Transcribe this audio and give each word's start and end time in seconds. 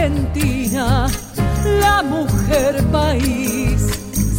Argentina, 0.00 1.06
la 1.78 2.02
mujer 2.02 2.82
país. 2.90 3.82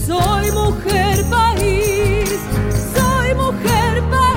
Soy 0.08 0.52
mujer 0.52 1.24
país, 1.30 2.30
soy 2.96 3.36
mujer 3.36 4.04
país. 4.10 4.32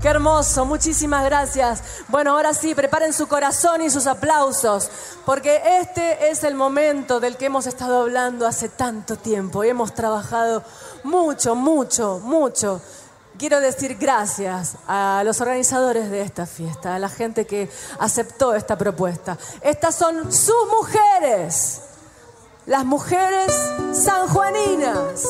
Qué 0.00 0.08
hermoso, 0.08 0.64
muchísimas 0.64 1.22
gracias. 1.26 1.82
Bueno, 2.08 2.30
ahora 2.30 2.54
sí, 2.54 2.74
preparen 2.74 3.12
su 3.12 3.28
corazón 3.28 3.82
y 3.82 3.90
sus 3.90 4.06
aplausos, 4.06 4.90
porque 5.26 5.60
este 5.82 6.30
es 6.30 6.44
el 6.44 6.54
momento 6.54 7.20
del 7.20 7.36
que 7.36 7.44
hemos 7.46 7.66
estado 7.66 8.00
hablando 8.00 8.46
hace 8.46 8.70
tanto 8.70 9.16
tiempo 9.16 9.62
y 9.64 9.68
hemos 9.68 9.92
trabajado 9.92 10.62
mucho, 11.04 11.54
mucho, 11.54 12.20
mucho. 12.24 12.80
Quiero 13.38 13.60
decir 13.60 13.98
gracias 14.00 14.76
a 14.88 15.20
los 15.22 15.42
organizadores 15.42 16.10
de 16.10 16.22
esta 16.22 16.46
fiesta, 16.46 16.94
a 16.94 16.98
la 16.98 17.10
gente 17.10 17.46
que 17.46 17.68
aceptó 17.98 18.54
esta 18.54 18.78
propuesta. 18.78 19.36
Estas 19.60 19.94
son 19.94 20.32
sus 20.32 20.54
mujeres, 20.70 21.82
las 22.64 22.86
mujeres 22.86 23.52
sanjuaninas. 23.92 25.22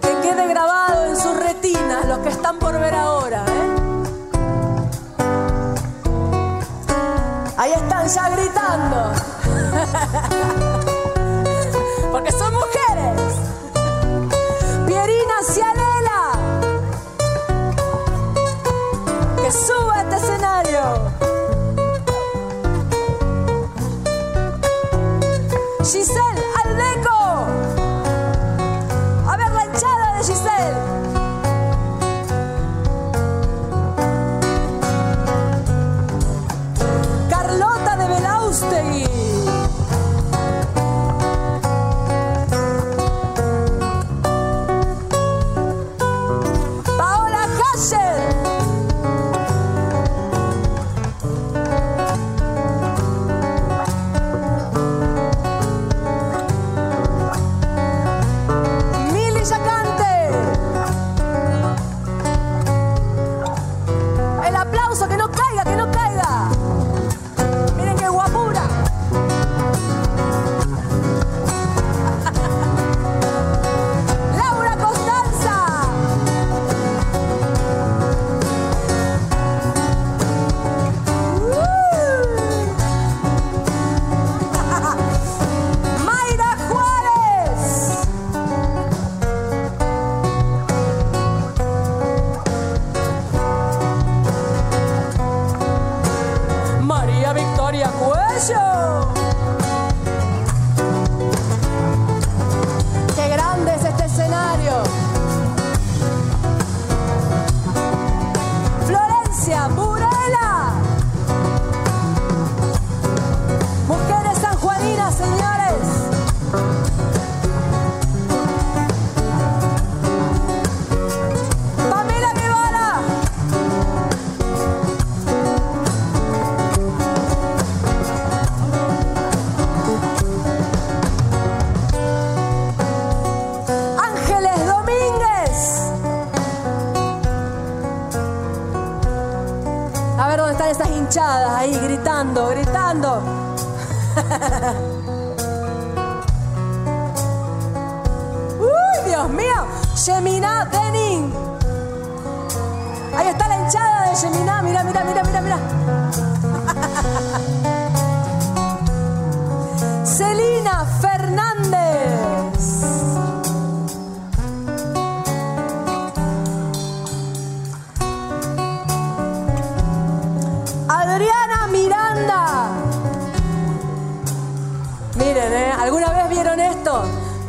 Que 0.00 0.20
quede 0.22 0.48
grabado 0.48 1.04
en 1.04 1.16
sus 1.16 1.36
retinas 1.36 2.06
los 2.06 2.20
que 2.20 2.30
están 2.30 2.58
por 2.58 2.80
ver 2.80 2.94
ahora. 2.94 3.44
¿eh? 3.46 3.76
Ahí 7.58 7.72
están 7.72 8.08
ya 8.08 8.30
gritando. 8.30 9.12
Porque 12.10 12.32
son 12.32 12.54
mujeres. 12.54 13.20
Pierina 14.86 15.42
Cialela. 15.52 15.85
Que 19.46 19.52
suba 19.52 20.02
este 20.02 20.16
escenario. 20.16 20.82
Giselle 25.84 26.45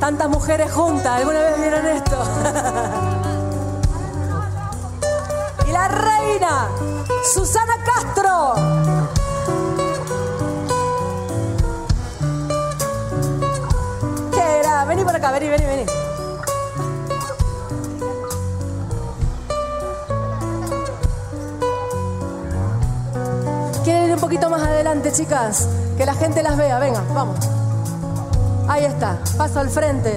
Tantas 0.08 0.30
mujeres 0.30 0.72
juntas, 0.72 1.20
¿alguna 1.20 1.42
vez 1.42 1.60
vieron 1.60 1.86
esto? 1.86 2.16
y 5.68 5.72
la 5.74 5.90
reina, 5.90 6.70
Susana 7.34 7.74
Castro. 7.84 8.54
¿Qué 14.32 14.60
era? 14.62 14.86
Vení 14.86 15.04
por 15.04 15.14
acá, 15.14 15.34
vení, 15.34 15.50
vení, 15.50 15.66
vení. 15.66 15.86
¿Quieren 23.84 24.06
ir 24.06 24.14
un 24.14 24.22
poquito 24.22 24.50
más 24.50 24.62
adelante, 24.62 25.12
chicas? 25.12 25.68
Que 25.98 26.06
la 26.06 26.14
gente 26.14 26.42
las 26.44 26.56
vea, 26.56 26.80
venga, 26.80 27.04
vamos. 27.14 27.57
Ahí 28.78 28.86
está, 28.86 29.18
paso 29.36 29.60
al 29.60 29.70
frente, 29.72 30.16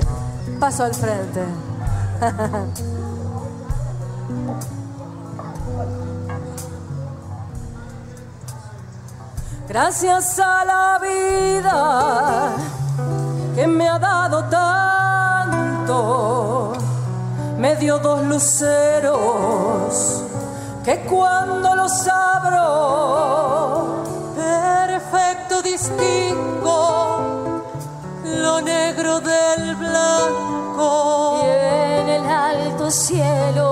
paso 0.58 0.84
al 0.84 0.94
frente. 0.94 1.42
Gracias 9.66 10.38
a 10.38 10.66
la 10.66 10.98
vida 10.98 12.50
que 13.54 13.66
me 13.66 13.88
ha 13.88 13.98
dado 13.98 14.44
tanto, 14.50 15.94
me 17.56 17.76
dio 17.76 17.98
dos 17.98 18.22
luceros 18.26 20.22
que 20.84 21.00
cuando 21.06 21.74
los 21.76 22.06
abro, 22.06 24.04
perfecto 24.36 25.62
distingo 25.62 26.59
lo 26.59 26.59
negro 28.62 29.20
del 29.20 29.76
blanco. 29.76 31.42
Y 31.44 31.48
en 32.00 32.08
el 32.08 32.26
alto 32.26 32.90
cielo 32.90 33.69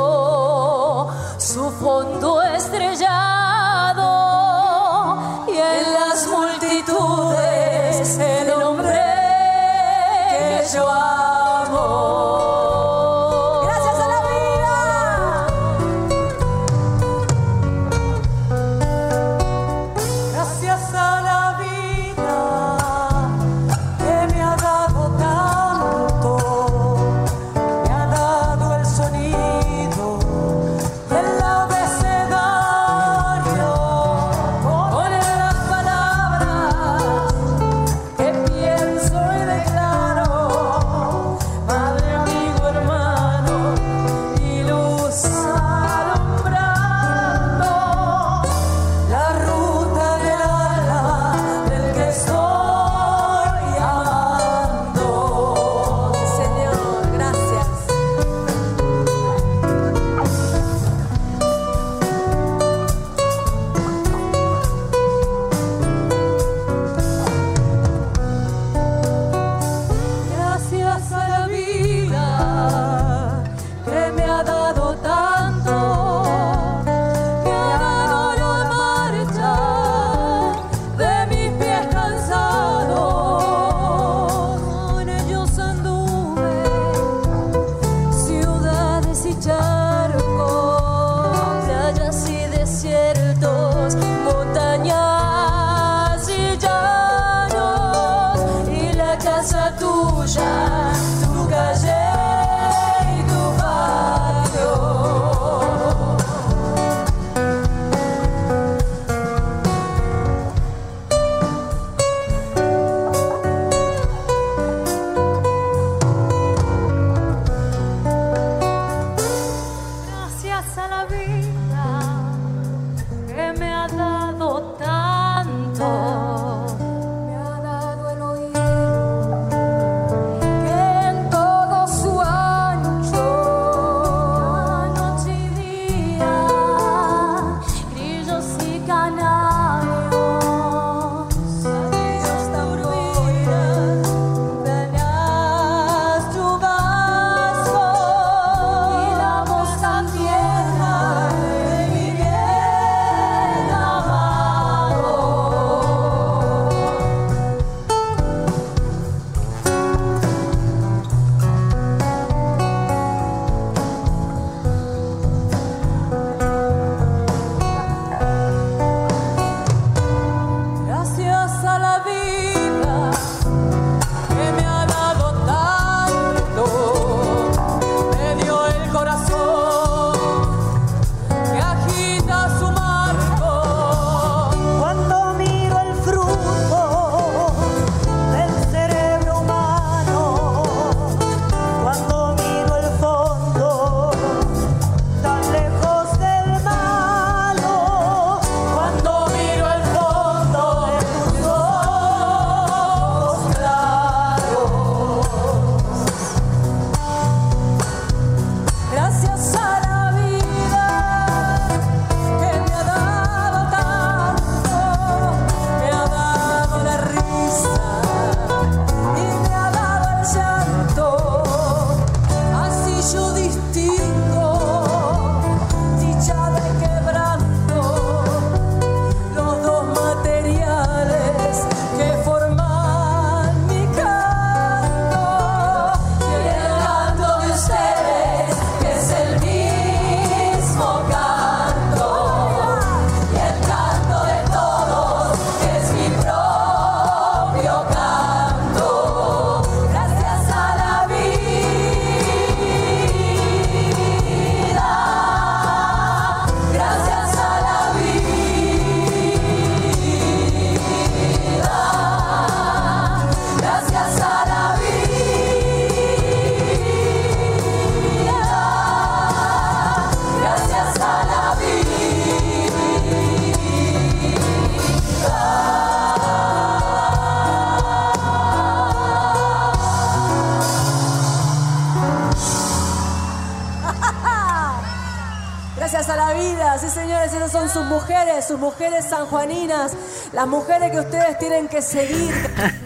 mujeres 288.59 289.07
sanjuaninas, 289.07 289.97
las 290.33 290.47
mujeres 290.47 290.91
que 290.91 291.01
ustedes 291.01 291.39
tienen 291.39 291.69
que 291.69 291.81
seguir. 291.81 292.35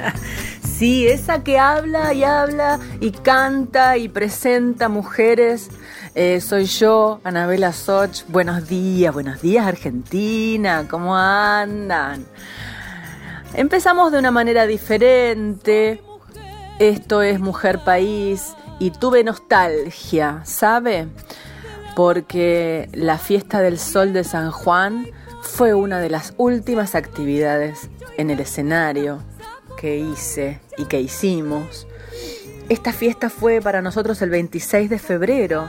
sí, 0.79 1.09
esa 1.09 1.43
que 1.43 1.59
habla 1.59 2.13
y 2.13 2.25
habla 2.25 2.79
y 3.01 3.11
canta 3.11 3.97
y 3.97 4.09
presenta 4.09 4.89
mujeres. 4.89 5.71
Eh, 6.15 6.41
soy 6.41 6.67
yo, 6.67 7.21
Anabela 7.25 7.73
Soch. 7.73 8.25
Buenos 8.29 8.69
días, 8.69 9.13
buenos 9.15 9.41
días 9.41 9.67
Argentina, 9.67 10.87
¿cómo 10.89 11.17
andan? 11.17 12.27
Empezamos 13.55 14.13
de 14.13 14.19
una 14.19 14.31
manera 14.31 14.67
diferente. 14.67 16.03
Esto 16.79 17.23
es 17.23 17.41
Mujer 17.41 17.81
País 17.85 18.55
y 18.79 18.91
tuve 18.91 19.25
nostalgia, 19.25 20.41
¿sabe? 20.45 21.09
Porque 21.95 22.89
la 22.93 23.19
fiesta 23.19 23.61
del 23.61 23.79
sol 23.79 24.13
de 24.13 24.25
San 24.25 24.51
Juan 24.51 25.07
fue 25.53 25.75
una 25.75 26.01
de 26.01 26.09
las 26.09 26.33
últimas 26.39 26.95
actividades 26.95 27.91
en 28.17 28.31
el 28.31 28.41
escenario 28.41 29.19
que 29.77 29.99
hice 29.99 30.61
y 30.79 30.87
que 30.87 30.99
hicimos. 30.99 31.87
Esta 32.71 32.91
fiesta 32.95 33.29
fue 33.29 33.61
para 33.61 33.83
nosotros 33.83 34.23
el 34.23 34.31
26 34.31 34.89
de 34.89 34.99
febrero, 34.99 35.69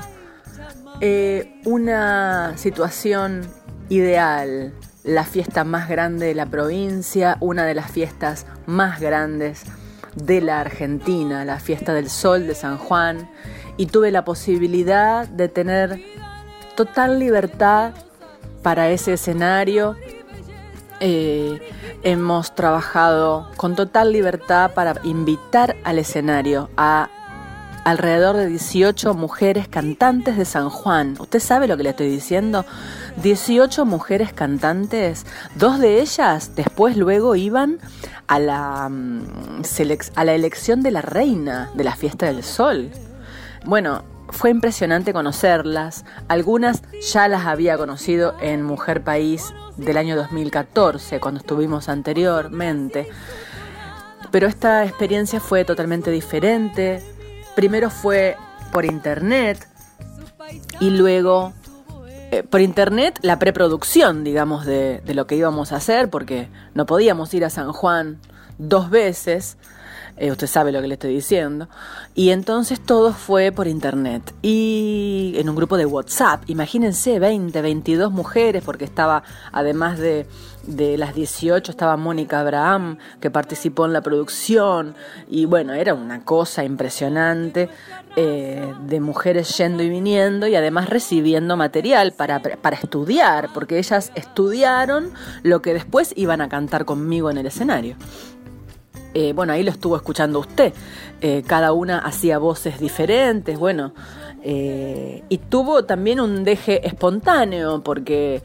eh, 1.01 1.59
una 1.65 2.57
situación 2.57 3.41
ideal, 3.89 4.73
la 5.03 5.25
fiesta 5.25 5.65
más 5.65 5.89
grande 5.89 6.27
de 6.27 6.35
la 6.35 6.45
provincia, 6.45 7.35
una 7.41 7.65
de 7.65 7.73
las 7.73 7.91
fiestas 7.91 8.45
más 8.65 9.01
grandes 9.01 9.63
de 10.15 10.39
la 10.39 10.61
Argentina, 10.61 11.43
la 11.43 11.59
fiesta 11.59 11.93
del 11.93 12.09
Sol 12.09 12.47
de 12.47 12.55
San 12.55 12.77
Juan, 12.77 13.29
y 13.75 13.87
tuve 13.87 14.11
la 14.11 14.23
posibilidad 14.23 15.27
de 15.27 15.49
tener 15.49 16.01
total 16.77 17.19
libertad 17.19 17.93
para 18.63 18.89
ese 18.89 19.13
escenario. 19.13 19.95
Eh, 20.99 21.59
hemos 22.01 22.55
trabajado 22.55 23.49
con 23.57 23.75
total 23.75 24.11
libertad 24.11 24.71
para 24.73 24.95
invitar 25.03 25.75
al 25.83 25.99
escenario 25.99 26.69
a 26.77 27.09
alrededor 27.83 28.37
de 28.37 28.47
18 28.47 29.13
mujeres 29.13 29.67
cantantes 29.67 30.37
de 30.37 30.45
San 30.45 30.69
Juan. 30.69 31.15
¿Usted 31.19 31.39
sabe 31.39 31.67
lo 31.67 31.75
que 31.75 31.83
le 31.83 31.89
estoy 31.89 32.09
diciendo? 32.09 32.65
18 33.21 33.85
mujeres 33.85 34.31
cantantes, 34.33 35.25
dos 35.55 35.79
de 35.79 36.01
ellas 36.01 36.55
después 36.55 36.95
luego 36.95 37.35
iban 37.35 37.79
a 38.27 38.39
la, 38.39 38.87
mm, 38.89 39.61
a 40.15 40.23
la 40.23 40.33
elección 40.33 40.81
de 40.81 40.91
la 40.91 41.01
reina 41.01 41.69
de 41.75 41.83
la 41.83 41.95
fiesta 41.95 42.27
del 42.27 42.43
sol. 42.43 42.89
Bueno, 43.65 44.03
fue 44.33 44.49
impresionante 44.49 45.13
conocerlas. 45.13 46.03
Algunas 46.27 46.81
ya 47.13 47.27
las 47.27 47.45
había 47.45 47.77
conocido 47.77 48.35
en 48.41 48.63
Mujer 48.63 49.03
País 49.03 49.53
del 49.77 49.97
año 49.97 50.15
2014, 50.15 51.19
cuando 51.19 51.39
estuvimos 51.39 51.87
anteriormente. 51.87 53.07
Pero 54.31 54.47
esta 54.47 54.83
experiencia 54.83 55.39
fue 55.39 55.63
totalmente 55.63 56.11
diferente. 56.11 57.01
Primero 57.55 57.89
fue 57.89 58.35
por 58.71 58.85
internet 58.85 59.67
y 60.79 60.89
luego 60.89 61.53
eh, 62.31 62.43
por 62.43 62.61
internet 62.61 63.19
la 63.21 63.37
preproducción, 63.37 64.23
digamos, 64.23 64.65
de, 64.65 65.01
de, 65.05 65.13
lo 65.13 65.27
que 65.27 65.35
íbamos 65.35 65.71
a 65.71 65.77
hacer, 65.77 66.09
porque 66.09 66.49
no 66.73 66.87
podíamos 66.87 67.33
ir 67.35 67.45
a 67.45 67.51
San 67.51 67.71
Juan 67.71 68.19
dos 68.57 68.89
veces. 68.89 69.57
Eh, 70.17 70.31
usted 70.31 70.47
sabe 70.47 70.71
lo 70.71 70.81
que 70.81 70.87
le 70.87 70.93
estoy 70.95 71.13
diciendo. 71.13 71.67
Y 72.15 72.29
entonces 72.29 72.79
todo 72.79 73.13
fue 73.13 73.51
por 73.51 73.67
internet. 73.67 74.33
Y 74.41 75.33
en 75.37 75.49
un 75.49 75.55
grupo 75.55 75.77
de 75.77 75.85
WhatsApp, 75.85 76.43
imagínense, 76.47 77.19
20, 77.19 77.61
22 77.61 78.11
mujeres, 78.11 78.63
porque 78.63 78.85
estaba, 78.85 79.23
además 79.51 79.97
de, 79.97 80.27
de 80.67 80.97
las 80.97 81.15
18, 81.15 81.71
estaba 81.71 81.97
Mónica 81.97 82.39
Abraham, 82.39 82.97
que 83.19 83.29
participó 83.31 83.85
en 83.85 83.93
la 83.93 84.01
producción. 84.01 84.95
Y 85.27 85.45
bueno, 85.45 85.73
era 85.73 85.93
una 85.93 86.23
cosa 86.23 86.63
impresionante 86.63 87.69
eh, 88.15 88.73
de 88.85 88.99
mujeres 88.99 89.57
yendo 89.57 89.81
y 89.81 89.89
viniendo 89.89 90.45
y 90.47 90.55
además 90.55 90.89
recibiendo 90.89 91.57
material 91.57 92.13
para, 92.13 92.41
para 92.41 92.75
estudiar, 92.75 93.49
porque 93.53 93.79
ellas 93.79 94.11
estudiaron 94.15 95.11
lo 95.41 95.61
que 95.61 95.73
después 95.73 96.13
iban 96.15 96.41
a 96.41 96.49
cantar 96.49 96.85
conmigo 96.85 97.31
en 97.31 97.39
el 97.39 97.47
escenario. 97.47 97.95
Eh, 99.13 99.33
bueno, 99.33 99.53
ahí 99.53 99.63
lo 99.63 99.71
estuvo 99.71 99.95
escuchando 99.95 100.39
usted. 100.39 100.73
Eh, 101.21 101.43
cada 101.45 101.71
una 101.73 101.99
hacía 101.99 102.37
voces 102.37 102.79
diferentes, 102.79 103.57
bueno. 103.57 103.93
Eh, 104.45 105.23
y 105.29 105.37
tuvo 105.37 105.85
también 105.85 106.19
un 106.19 106.43
deje 106.43 106.85
espontáneo, 106.85 107.81
porque 107.81 108.41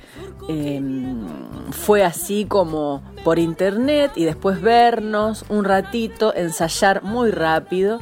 em, 0.48 1.26
fue 1.72 2.04
así 2.04 2.44
como 2.44 3.02
por 3.24 3.38
internet 3.38 4.12
y 4.14 4.24
después 4.24 4.60
vernos 4.60 5.44
un 5.48 5.64
ratito, 5.64 6.32
ensayar 6.34 7.02
muy 7.02 7.32
rápido 7.32 8.00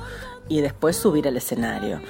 y 0.49 0.61
después 0.61 0.97
subir 0.97 1.27
al 1.27 1.37
escenario. 1.37 2.01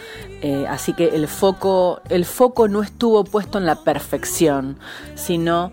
así 0.69 0.93
que 0.93 1.09
el 1.09 1.27
foco, 1.27 2.01
el 2.09 2.25
foco 2.25 2.69
no 2.69 2.83
estuvo 2.83 3.25
puesto 3.25 3.59
en 3.59 3.65
la 3.65 3.77
perfección, 3.77 4.79
sino 5.15 5.73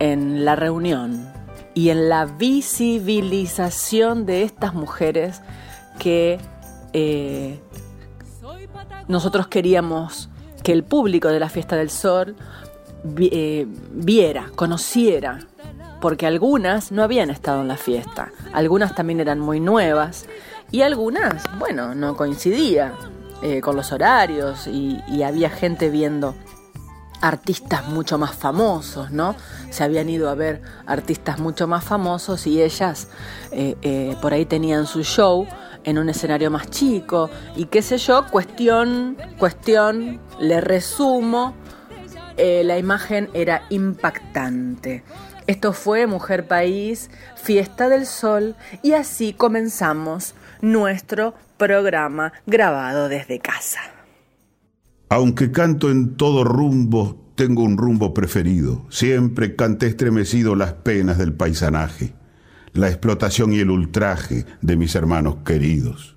en 0.00 0.44
la 0.44 0.56
reunión, 0.56 1.30
y 1.74 1.90
en 1.90 2.08
la 2.08 2.26
visibilización 2.26 4.26
de 4.26 4.42
estas 4.42 4.74
mujeres 4.74 5.40
que 5.98 6.38
eh, 6.92 7.60
nosotros 9.08 9.48
queríamos 9.48 10.28
que 10.62 10.72
el 10.72 10.84
público 10.84 11.28
de 11.28 11.40
la 11.40 11.48
Fiesta 11.48 11.76
del 11.76 11.90
Sol 11.90 12.36
eh, 13.18 13.66
viera, 13.92 14.50
conociera, 14.56 15.40
porque 16.00 16.26
algunas 16.26 16.92
no 16.92 17.02
habían 17.02 17.30
estado 17.30 17.62
en 17.62 17.68
la 17.68 17.76
fiesta, 17.76 18.30
algunas 18.52 18.94
también 18.94 19.20
eran 19.20 19.38
muy 19.38 19.60
nuevas 19.60 20.26
y 20.70 20.82
algunas, 20.82 21.44
bueno, 21.58 21.94
no 21.94 22.16
coincidía 22.16 22.94
eh, 23.42 23.60
con 23.60 23.76
los 23.76 23.92
horarios 23.92 24.66
y 24.66 25.22
había 25.22 25.50
gente 25.50 25.90
viendo 25.90 26.34
artistas 27.20 27.86
mucho 27.88 28.18
más 28.18 28.34
famosos, 28.34 29.10
¿no? 29.10 29.36
Se 29.70 29.84
habían 29.84 30.08
ido 30.08 30.30
a 30.30 30.34
ver 30.34 30.62
artistas 30.86 31.38
mucho 31.38 31.66
más 31.66 31.84
famosos 31.84 32.46
y 32.46 32.62
ellas 32.62 33.08
eh, 33.52 33.76
eh, 33.82 34.16
por 34.20 34.32
ahí 34.32 34.46
tenían 34.46 34.86
su 34.86 35.02
show 35.02 35.46
en 35.84 35.98
un 35.98 36.08
escenario 36.08 36.50
más 36.50 36.70
chico 36.70 37.30
y 37.56 37.66
qué 37.66 37.82
sé 37.82 37.98
yo, 37.98 38.26
cuestión, 38.30 39.16
cuestión, 39.38 40.20
le 40.38 40.60
resumo, 40.60 41.54
eh, 42.36 42.62
la 42.64 42.78
imagen 42.78 43.28
era 43.34 43.62
impactante. 43.70 45.04
Esto 45.46 45.72
fue 45.72 46.06
Mujer 46.06 46.46
País, 46.46 47.10
Fiesta 47.34 47.88
del 47.88 48.06
Sol 48.06 48.54
y 48.82 48.92
así 48.92 49.32
comenzamos 49.32 50.34
nuestro 50.60 51.34
programa 51.56 52.32
grabado 52.46 53.08
desde 53.08 53.40
casa. 53.40 53.80
Aunque 55.12 55.50
canto 55.50 55.90
en 55.90 56.14
todo 56.16 56.44
rumbo, 56.44 57.32
tengo 57.34 57.64
un 57.64 57.76
rumbo 57.76 58.14
preferido. 58.14 58.86
Siempre 58.90 59.56
canté 59.56 59.88
estremecido 59.88 60.54
las 60.54 60.72
penas 60.74 61.18
del 61.18 61.32
paisanaje, 61.32 62.14
la 62.74 62.88
explotación 62.88 63.52
y 63.52 63.58
el 63.58 63.70
ultraje 63.70 64.46
de 64.62 64.76
mis 64.76 64.94
hermanos 64.94 65.38
queridos. 65.44 66.16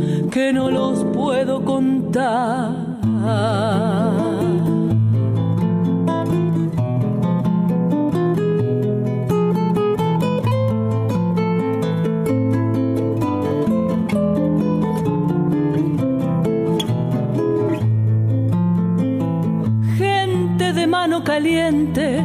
que 0.31 0.53
no 0.53 0.71
los 0.71 1.03
puedo 1.13 1.65
contar. 1.65 2.71
Gente 19.97 20.71
de 20.71 20.87
mano 20.87 21.25
caliente, 21.25 22.23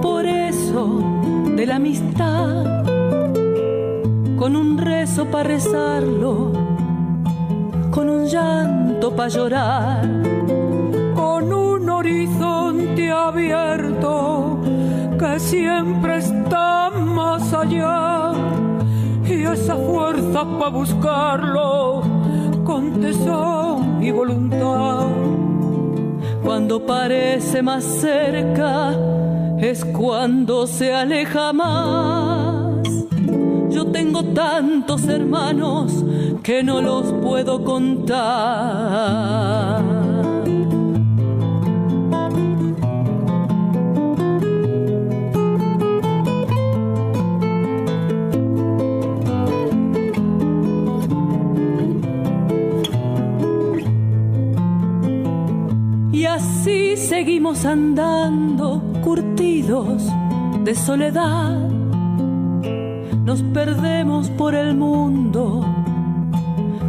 por 0.00 0.24
eso 0.24 1.02
de 1.54 1.66
la 1.66 1.76
amistad 1.76 2.64
con 4.38 4.56
un 4.56 4.78
rezo 4.78 5.26
para 5.26 5.48
rezarlo, 5.48 6.57
llanto 8.28 9.14
para 9.16 9.28
llorar, 9.28 10.02
con 11.14 11.52
un 11.52 11.88
horizonte 11.88 13.10
abierto 13.10 14.60
que 15.18 15.40
siempre 15.40 16.18
está 16.18 16.90
más 16.90 17.52
allá. 17.52 18.32
Y 19.24 19.44
esa 19.44 19.76
fuerza 19.76 20.44
para 20.58 20.70
buscarlo 20.70 22.02
con 22.64 23.00
tesón 23.00 24.02
y 24.02 24.10
voluntad. 24.10 25.06
Cuando 26.44 26.84
parece 26.84 27.62
más 27.62 27.84
cerca 27.84 28.94
es 29.58 29.84
cuando 29.84 30.66
se 30.66 30.94
aleja 30.94 31.52
más. 31.52 32.82
Yo 33.70 33.86
tengo 33.86 34.22
tantos 34.22 35.06
hermanos 35.08 36.04
que 36.48 36.62
no 36.62 36.80
los 36.80 37.12
puedo 37.22 37.62
contar. 37.62 38.16
Y 56.10 56.24
así 56.24 56.96
seguimos 56.96 57.66
andando 57.66 58.80
curtidos 59.04 60.02
de 60.64 60.74
soledad 60.74 61.68
nos 63.28 63.42
perdemos 63.42 64.30
por 64.30 64.54
el 64.54 64.74
mundo, 64.74 65.77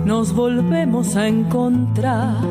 nos 0.09 0.33
volvemos 0.33 1.15
a 1.15 1.27
encontrar. 1.27 2.43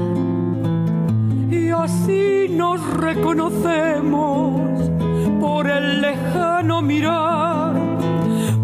Y 1.51 1.71
así 1.71 2.47
nos 2.51 2.79
reconocemos 2.99 4.89
por 5.41 5.69
el 5.69 6.01
lejano 6.01 6.81
mirar, 6.83 7.75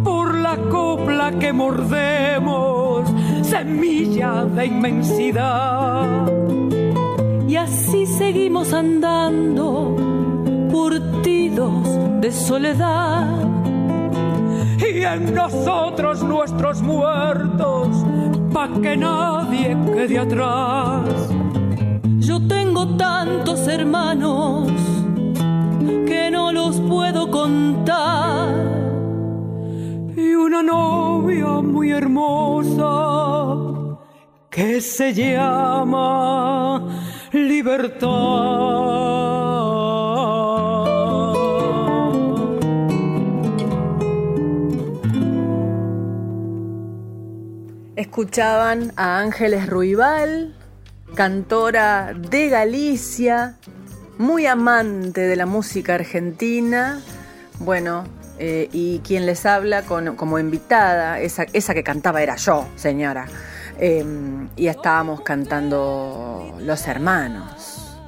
por 0.04 0.38
la 0.38 0.56
copla 0.70 1.32
que 1.40 1.52
mordemos, 1.52 3.12
semilla 3.42 4.44
de 4.44 4.66
inmensidad. 4.66 6.06
Y 7.48 7.56
así 7.56 8.06
seguimos 8.06 8.72
andando, 8.72 9.96
curtidos 10.70 11.84
de 12.20 12.30
soledad 12.30 13.54
y 14.78 15.02
en 15.02 15.34
nosotros 15.34 16.22
nuestros 16.22 16.82
muertos, 16.82 17.88
pa' 18.54 18.70
que 18.82 18.96
nadie 18.96 19.76
quede 19.94 20.16
atrás. 20.26 21.02
Yo 22.28 22.36
tengo 22.54 22.82
tantos 22.96 23.66
hermanos 23.66 24.70
que 26.08 26.30
no 26.30 26.52
los 26.52 26.74
puedo 26.92 27.30
contar. 27.30 28.54
Y 30.16 30.28
una 30.46 30.62
novia 30.62 31.60
muy 31.74 31.90
hermosa 31.90 32.92
que 34.50 34.80
se 34.80 35.12
llama 35.12 36.80
libertad. 37.32 39.23
Escuchaban 48.14 48.92
a 48.94 49.18
Ángeles 49.18 49.66
Ruibal, 49.66 50.54
cantora 51.16 52.14
de 52.14 52.48
Galicia, 52.48 53.56
muy 54.18 54.46
amante 54.46 55.22
de 55.22 55.34
la 55.34 55.46
música 55.46 55.96
argentina, 55.96 57.02
bueno, 57.58 58.04
eh, 58.38 58.68
y 58.70 59.00
quien 59.00 59.26
les 59.26 59.44
habla 59.46 59.82
como 59.82 60.38
invitada, 60.38 61.18
esa, 61.18 61.46
esa, 61.52 61.74
que 61.74 61.82
cantaba 61.82 62.22
era 62.22 62.36
yo, 62.36 62.68
señora, 62.76 63.26
em, 63.80 64.48
y 64.54 64.68
estábamos 64.68 65.22
cantando 65.22 66.54
Los 66.60 66.86
Hermanos. 66.86 67.98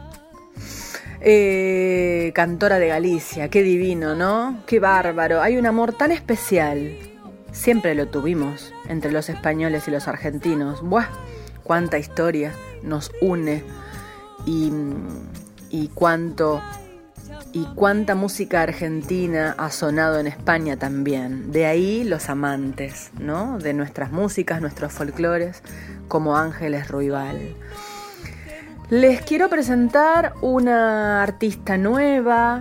Eh, 1.20 2.30
cantora 2.32 2.78
de 2.78 2.86
Galicia, 2.86 3.48
qué 3.48 3.64
divino, 3.64 4.14
¿no? 4.14 4.62
Qué 4.66 4.78
bárbaro, 4.78 5.42
hay 5.42 5.56
un 5.56 5.66
amor 5.66 5.94
tan 5.94 6.12
especial 6.12 7.15
Siempre 7.56 7.94
lo 7.94 8.06
tuvimos 8.06 8.72
entre 8.86 9.10
los 9.10 9.28
españoles 9.28 9.88
y 9.88 9.90
los 9.90 10.06
argentinos. 10.06 10.82
¡Buah! 10.82 11.08
Cuánta 11.64 11.98
historia 11.98 12.52
nos 12.82 13.10
une 13.20 13.64
y, 14.44 14.70
y 15.70 15.88
cuánto 15.88 16.62
y 17.52 17.64
cuánta 17.74 18.14
música 18.14 18.62
argentina 18.62 19.54
ha 19.56 19.70
sonado 19.70 20.20
en 20.20 20.26
España 20.26 20.76
también. 20.76 21.50
De 21.50 21.64
ahí 21.64 22.04
los 22.04 22.28
amantes, 22.28 23.10
¿no? 23.18 23.58
De 23.58 23.72
nuestras 23.72 24.12
músicas, 24.12 24.60
nuestros 24.60 24.92
folclores, 24.92 25.62
como 26.06 26.36
Ángeles 26.36 26.88
Ruibal. 26.88 27.56
Les 28.90 29.22
quiero 29.22 29.48
presentar 29.48 30.34
una 30.42 31.22
artista 31.22 31.78
nueva, 31.78 32.60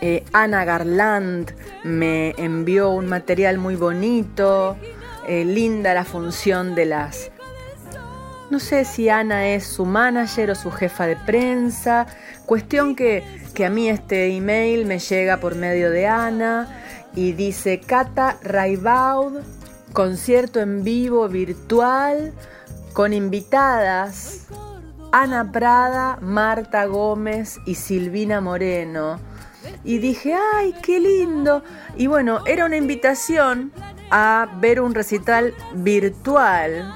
eh, 0.00 0.24
Ana 0.32 0.64
Garland 0.64 1.52
me 1.84 2.34
envió 2.36 2.90
un 2.90 3.06
material 3.06 3.58
muy 3.58 3.76
bonito, 3.76 4.76
eh, 5.26 5.44
linda 5.44 5.94
la 5.94 6.04
función 6.04 6.74
de 6.74 6.86
las... 6.86 7.30
No 8.50 8.60
sé 8.60 8.84
si 8.84 9.08
Ana 9.08 9.48
es 9.48 9.64
su 9.64 9.86
manager 9.86 10.50
o 10.50 10.54
su 10.54 10.70
jefa 10.70 11.06
de 11.06 11.16
prensa. 11.16 12.06
Cuestión 12.46 12.94
que, 12.94 13.24
que 13.54 13.64
a 13.64 13.70
mí 13.70 13.88
este 13.88 14.36
email 14.36 14.86
me 14.86 14.98
llega 14.98 15.38
por 15.38 15.54
medio 15.54 15.90
de 15.90 16.06
Ana 16.06 16.68
y 17.16 17.32
dice 17.32 17.80
Cata 17.80 18.36
Raibaud, 18.42 19.40
concierto 19.92 20.60
en 20.60 20.84
vivo 20.84 21.28
virtual 21.28 22.32
con 22.92 23.12
invitadas 23.12 24.46
Ana 25.16 25.52
Prada, 25.52 26.18
Marta 26.20 26.86
Gómez 26.86 27.60
y 27.66 27.76
Silvina 27.76 28.40
Moreno 28.40 29.20
y 29.84 29.98
dije, 29.98 30.34
ay, 30.54 30.74
qué 30.82 31.00
lindo. 31.00 31.62
Y 31.96 32.06
bueno, 32.06 32.40
era 32.46 32.64
una 32.64 32.76
invitación 32.76 33.72
a 34.10 34.48
ver 34.60 34.80
un 34.80 34.94
recital 34.94 35.54
virtual 35.74 36.92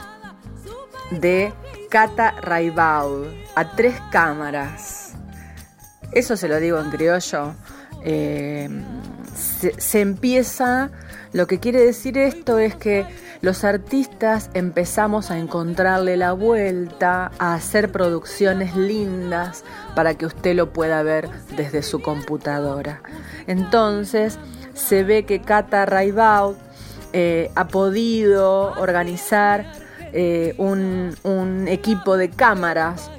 de 1.11 1.53
Cata 1.91 2.33
Raibaud 2.41 3.27
a 3.55 3.75
tres 3.75 3.97
cámaras. 4.11 5.15
Eso 6.13 6.37
se 6.37 6.49
lo 6.49 6.61
digo 6.61 6.79
en 6.79 6.91
criollo. 6.91 7.55
Eh, 8.05 8.69
se 9.79 10.01
empieza, 10.01 10.91
lo 11.33 11.47
que 11.47 11.59
quiere 11.59 11.85
decir 11.85 12.17
esto 12.17 12.59
es 12.59 12.75
que 12.75 13.07
los 13.43 13.62
artistas 13.64 14.51
empezamos 14.55 15.31
a 15.31 15.38
encontrarle 15.38 16.17
la 16.17 16.33
vuelta, 16.33 17.31
a 17.38 17.55
hacer 17.55 17.93
producciones 17.93 18.75
lindas 18.75 19.64
para 19.95 20.14
que 20.14 20.27
usted 20.27 20.57
lo 20.57 20.73
pueda 20.73 21.03
ver 21.03 21.29
desde 21.57 21.83
su 21.83 22.01
computadora. 22.01 23.03
Entonces 23.47 24.38
se 24.75 25.05
ve 25.05 25.25
que 25.25 25.41
Cata 25.41 25.85
Raibaud 25.85 26.57
eh, 27.12 27.51
ha 27.55 27.69
podido 27.69 28.73
organizar 28.81 29.73
eh, 30.12 30.55
un, 30.57 31.67
equipo 31.69 32.17
de 32.17 32.31
cámaras 32.31 33.11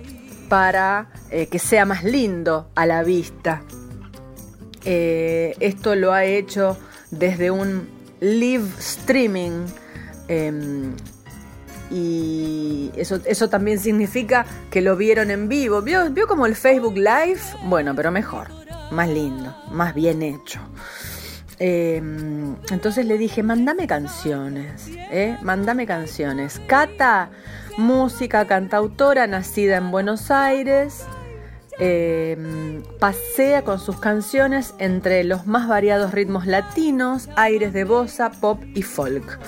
para 0.48 1.10
eh, 1.30 1.48
que 1.48 1.60
sea 1.60 1.86
más 1.86 2.04
lindo 2.04 2.70
a 2.76 2.86
la 2.88 3.04
vista. 3.04 3.62
esto 4.84 5.96
lo 5.96 6.14
ha 6.14 6.26
hecho 6.26 6.76
desde 7.12 7.52
un 7.52 7.99
live 8.20 8.68
streaming 8.80 9.66
Em, 10.30 10.96
y 11.90 12.92
eso, 12.96 13.20
eso 13.26 13.50
también 13.50 13.80
significa 13.80 14.46
que 14.70 14.82
lo 14.82 14.96
vieron 14.96 15.32
en 15.32 15.50
vivo. 15.50 15.82
¿Vio, 15.82 16.10
¿Vio 16.12 16.28
como 16.28 16.46
el 16.46 16.56
Facebook 16.56 16.96
Live? 16.96 17.42
Bueno, 17.64 17.96
pero 17.96 18.12
mejor, 18.12 18.48
más 18.92 19.10
lindo, 19.10 19.56
más 19.72 19.96
bien 19.96 20.22
hecho. 20.22 20.60
Em, 21.58 22.56
entonces 22.70 23.06
le 23.08 23.18
dije, 23.18 23.42
mándame 23.42 23.88
canciones, 23.88 24.88
¿eh? 24.88 25.36
Mándame 25.42 25.88
canciones. 25.88 26.62
Cata, 26.68 27.32
música, 27.78 28.46
cantautora, 28.46 29.26
nacida 29.26 29.78
en 29.78 29.90
Buenos 29.90 30.30
Aires, 30.30 31.06
em, 31.80 32.84
pasea 33.00 33.64
con 33.64 33.80
sus 33.80 34.00
canciones 34.00 34.74
entre 34.78 35.24
los 35.24 35.48
más 35.48 35.68
variados 35.68 36.12
ritmos 36.14 36.46
latinos, 36.46 37.30
aires 37.36 37.74
de 37.74 37.84
bossa, 37.84 38.32
pop 38.32 38.62
y 38.76 38.84
folk. 38.84 39.40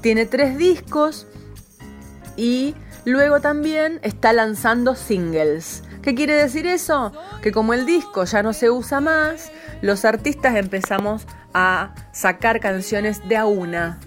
Tiene 0.00 0.26
tres 0.26 0.58
discos 0.58 1.26
y 2.36 2.74
luego 3.04 3.40
también 3.40 4.00
está 4.02 4.32
lanzando 4.32 4.94
singles. 4.94 5.82
¿Qué 6.02 6.14
quiere 6.14 6.34
decir 6.34 6.66
eso? 6.66 7.12
Que 7.42 7.52
como 7.52 7.72
el 7.72 7.86
disco 7.86 8.24
ya 8.24 8.42
no 8.42 8.52
se 8.52 8.70
usa 8.70 9.00
más, 9.00 9.50
los 9.80 10.04
artistas 10.04 10.56
empezamos 10.56 11.26
a 11.54 11.94
sacar 12.12 12.60
canciones 12.60 13.26
de 13.26 13.36
a 13.36 13.46
una. 13.46 14.00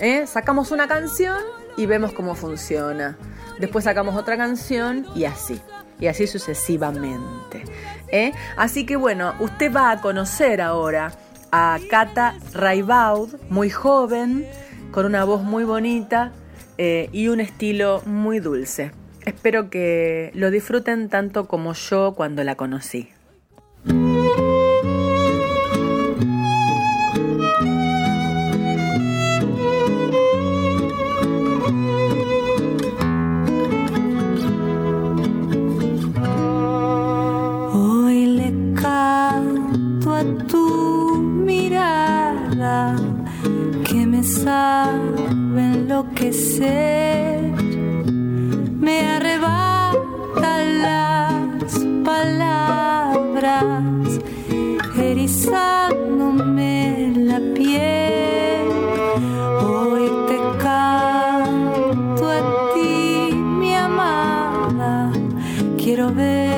¿Eh? 0.00 0.26
Sacamos 0.26 0.72
una 0.72 0.88
canción 0.88 1.38
y 1.76 1.86
vemos 1.86 2.12
cómo 2.12 2.34
funciona. 2.34 3.16
Después 3.58 3.84
sacamos 3.84 4.16
otra 4.16 4.36
canción 4.36 5.06
y 5.14 5.24
así. 5.24 5.60
Y 6.00 6.06
así 6.06 6.26
sucesivamente. 6.26 7.64
¿Eh? 8.08 8.32
Así 8.56 8.86
que 8.86 8.96
bueno, 8.96 9.34
usted 9.38 9.72
va 9.72 9.90
a 9.90 10.00
conocer 10.00 10.60
ahora 10.60 11.12
a 11.52 11.78
Cata 11.90 12.34
Raibaud, 12.52 13.36
muy 13.48 13.70
joven, 13.70 14.46
con 14.92 15.06
una 15.06 15.24
voz 15.24 15.42
muy 15.42 15.64
bonita 15.64 16.32
eh, 16.78 17.08
y 17.12 17.28
un 17.28 17.40
estilo 17.40 18.02
muy 18.06 18.40
dulce. 18.40 18.92
Espero 19.24 19.68
que 19.68 20.30
lo 20.34 20.50
disfruten 20.50 21.08
tanto 21.08 21.46
como 21.46 21.74
yo 21.74 22.14
cuando 22.16 22.42
la 22.42 22.54
conocí. 22.56 23.10
Enloquecer, 46.00 47.52
me 48.80 49.00
arrebatan 49.02 50.82
las 50.82 51.84
palabras, 52.04 53.84
erizándome 54.96 57.12
la 57.16 57.40
piel. 57.54 58.68
Hoy 59.62 60.10
te 60.28 60.36
canto 60.62 62.30
a 62.30 62.72
ti, 62.74 63.32
mi 63.34 63.74
amada, 63.74 65.12
quiero 65.76 66.12
verte 66.14 66.49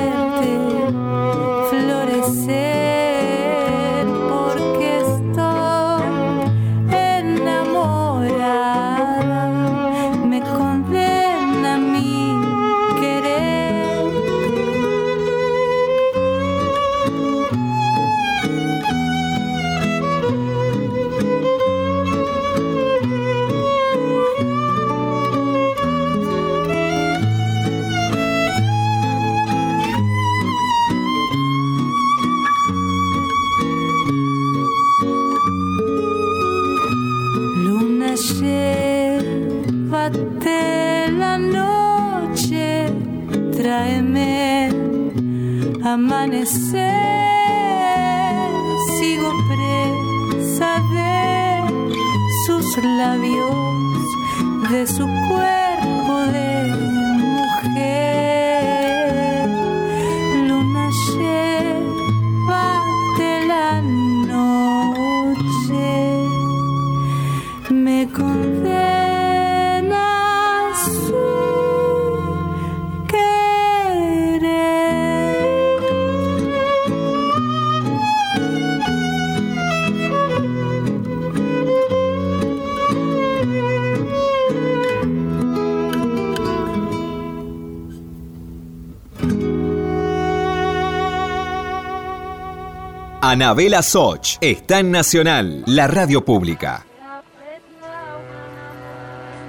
Anabela 93.33 93.81
Soch 93.81 94.37
está 94.41 94.79
en 94.79 94.91
Nacional, 94.91 95.63
la 95.65 95.87
radio 95.87 96.23
pública. 96.23 96.85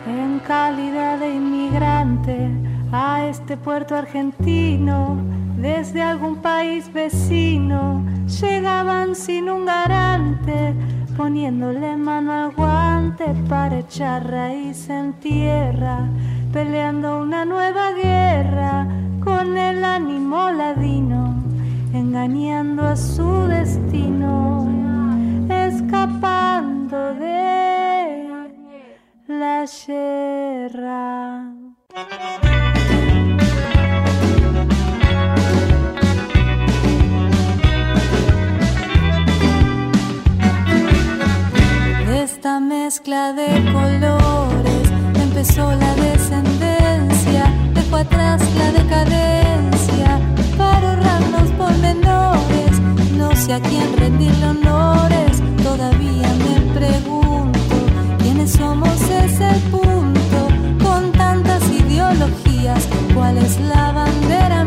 En 0.06 0.38
calidad 0.38 1.18
de 1.18 1.34
inmigrante 1.34 2.48
a 2.90 3.26
este 3.26 3.58
puerto 3.58 3.94
argentino, 3.94 5.22
desde 5.58 6.00
algún 6.00 6.36
país 6.36 6.90
vecino, 6.94 8.02
llegaban 8.40 9.14
sin 9.14 9.50
un 9.50 9.66
garante, 9.66 10.74
poniéndole 11.14 11.94
mano 11.98 12.32
al 12.32 12.52
guante 12.52 13.26
para 13.50 13.80
echar 13.80 14.26
raíz 14.26 14.88
en 14.88 15.12
tierra, 15.20 16.08
peleando 16.54 17.20
una 17.20 17.44
nueva 17.44 17.92
guerra 17.92 18.88
con 19.22 19.58
el 19.58 19.84
ánimo 19.84 20.50
ladino, 20.52 21.43
engañando 21.94 22.84
a 22.84 22.96
su 22.96 23.46
destino, 23.46 24.68
escapando 25.48 27.14
de 27.14 28.28
la 29.28 29.64
guerra. 29.86 31.52
De 42.06 42.22
esta 42.22 42.58
mezcla 42.58 43.32
de 43.32 43.48
colores 43.72 44.90
empezó 45.22 45.72
la 45.74 45.94
descendencia, 45.94 47.52
dejó 47.72 47.96
atrás 47.96 48.42
la 48.56 48.72
decadencia 48.72 49.24
para 50.56 50.90
ahorrar 50.90 51.22
los 51.30 51.50
pormenores. 51.52 52.72
No 53.16 53.34
sé 53.36 53.54
a 53.54 53.60
quién 53.60 53.96
rendirle 53.96 54.46
honores, 54.46 55.42
todavía 55.62 56.28
me 56.44 56.54
pregunto 56.78 57.58
quiénes 58.18 58.52
somos, 58.52 59.00
es 59.02 59.40
el 59.40 59.60
punto. 59.70 60.38
Con 60.82 61.12
tantas 61.12 61.62
ideologías, 61.70 62.88
¿cuál 63.14 63.38
es 63.38 63.60
la 63.60 63.92
bandera 63.92 64.63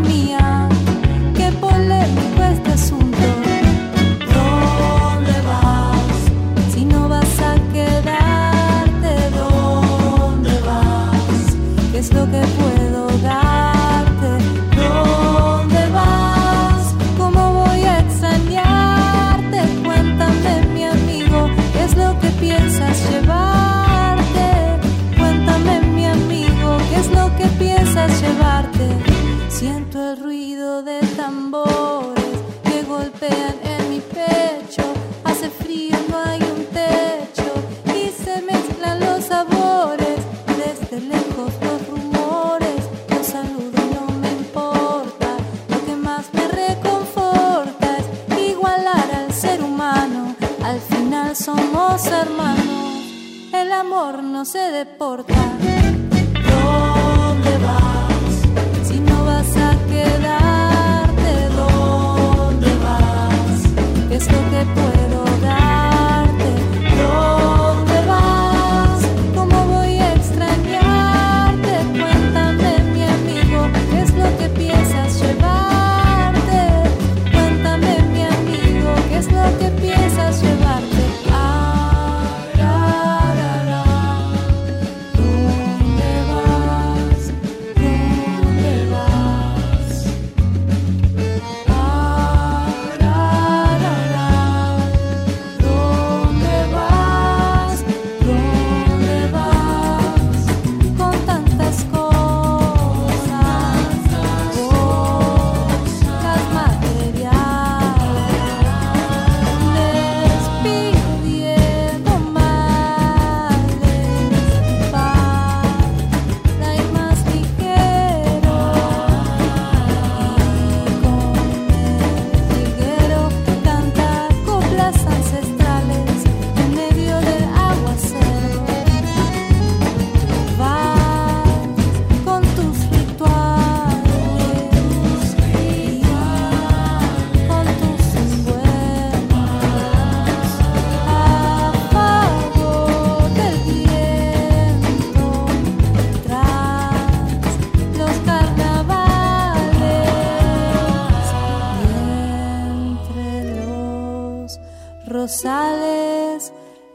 Siento 29.59 30.11
el 30.11 30.19
ruido 30.19 30.83
de 30.83 30.99
tambores 31.15 32.23
que 32.63 32.83
golpean 32.83 33.55
en 33.63 33.89
mi 33.89 33.99
pecho. 34.01 34.83
Hace 35.23 35.49
frío, 35.49 35.97
no 36.11 36.17
hay 36.19 36.43
un 36.43 36.63
techo 36.65 37.51
y 37.87 38.09
se 38.23 38.39
mezclan 38.43 38.99
los 38.99 39.25
sabores. 39.25 40.19
Desde 40.63 41.01
lejos 41.01 41.51
los 41.63 41.87
rumores, 41.87 42.83
los 43.09 43.25
saludo, 43.25 43.81
no 43.95 44.13
me 44.19 44.29
importa. 44.29 45.29
Lo 45.69 45.83
que 45.87 45.95
más 45.95 46.31
me 46.33 46.47
reconforta 46.49 47.97
es 47.97 48.49
igualar 48.51 49.09
al 49.11 49.33
ser 49.33 49.63
humano. 49.63 50.35
Al 50.63 50.79
final 50.81 51.35
somos 51.35 52.05
hermanos, 52.05 53.51
el 53.51 53.71
amor 53.71 54.21
no 54.21 54.45
se 54.45 54.59
deporta. 54.59 55.36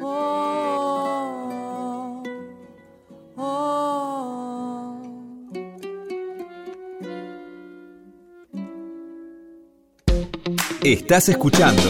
Oh, 0.00 1.02
oh. 3.36 5.02
Estás 10.82 11.28
escuchando 11.28 11.82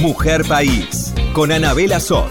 Mujer 0.00 0.44
País 0.46 1.12
con 1.32 1.50
Anabela 1.50 1.98
Soch. 1.98 2.30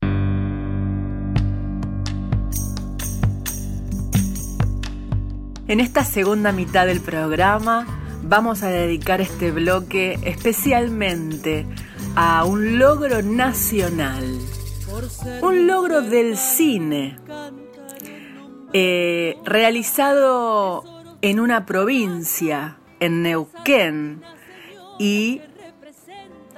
En 5.71 5.79
esta 5.79 6.03
segunda 6.03 6.51
mitad 6.51 6.85
del 6.85 6.99
programa 6.99 7.87
vamos 8.23 8.61
a 8.61 8.67
dedicar 8.67 9.21
este 9.21 9.51
bloque 9.51 10.19
especialmente 10.23 11.65
a 12.13 12.43
un 12.43 12.77
logro 12.77 13.21
nacional, 13.21 14.37
un 15.41 15.67
logro 15.67 16.01
del 16.01 16.35
cine, 16.35 17.17
eh, 18.73 19.37
realizado 19.45 20.83
en 21.21 21.39
una 21.39 21.65
provincia, 21.65 22.75
en 22.99 23.23
Neuquén, 23.23 24.23
y 24.99 25.39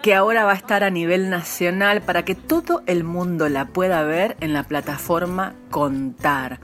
que 0.02 0.16
ahora 0.16 0.44
va 0.44 0.54
a 0.54 0.56
estar 0.56 0.84
a 0.84 0.90
nivel 0.90 1.30
nacional 1.30 2.02
para 2.02 2.26
que 2.26 2.34
todo 2.34 2.82
el 2.88 3.04
mundo 3.04 3.48
la 3.48 3.68
pueda 3.68 4.02
ver 4.02 4.38
en 4.40 4.54
la 4.54 4.64
plataforma 4.64 5.54
Contar, 5.70 6.60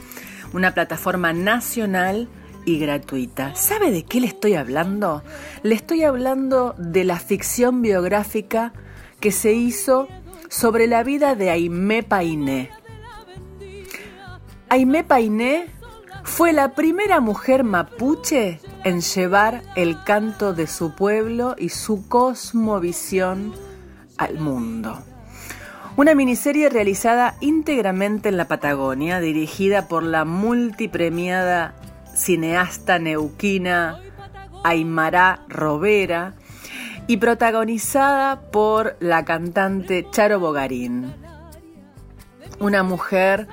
una 0.52 0.74
plataforma 0.74 1.32
nacional 1.32 2.28
y 2.66 2.80
gratuita. 2.80 3.56
¿Sabe 3.56 3.92
de 3.92 4.04
qué 4.04 4.22
le 4.22 4.28
estoy 4.28 4.56
hablando? 4.56 5.24
Le 5.64 5.76
estoy 5.76 6.04
hablando 6.04 6.76
de 6.78 7.04
la 7.04 7.20
ficción 7.20 7.82
biográfica 7.82 8.74
que 9.20 9.32
se 9.32 9.54
hizo 9.54 10.08
sobre 10.50 10.88
la 10.88 11.04
vida 11.04 11.36
de 11.36 11.50
Aimé 11.50 12.04
Painé. 12.04 12.70
Aimé 14.70 15.04
Painé 15.04 15.68
fue 16.24 16.54
la 16.54 16.74
primera 16.74 17.20
mujer 17.20 17.64
mapuche 17.64 18.60
en 18.84 19.02
llevar 19.02 19.64
el 19.76 20.04
canto 20.04 20.54
de 20.54 20.68
su 20.68 20.96
pueblo 20.96 21.56
y 21.58 21.70
su 21.70 22.08
cosmovisión 22.08 23.54
al 24.18 24.40
mundo. 24.40 25.00
Una 25.98 26.16
miniserie 26.16 26.70
realizada 26.70 27.36
íntegramente 27.42 28.30
en 28.30 28.38
la 28.38 28.48
Patagonia, 28.48 29.20
dirigida 29.20 29.88
por 29.88 30.04
la 30.04 30.24
multipremiada 30.24 31.74
cineasta 32.20 33.00
neuquina 33.00 34.02
Aymara 34.64 35.46
Robera 35.48 36.34
y 37.08 37.18
protagonizada 37.18 38.52
por 38.52 38.98
la 39.00 39.24
cantante 39.26 40.06
Charo 40.12 40.40
Bogarín, 40.40 41.14
una 42.60 42.84
mujer 42.84 43.48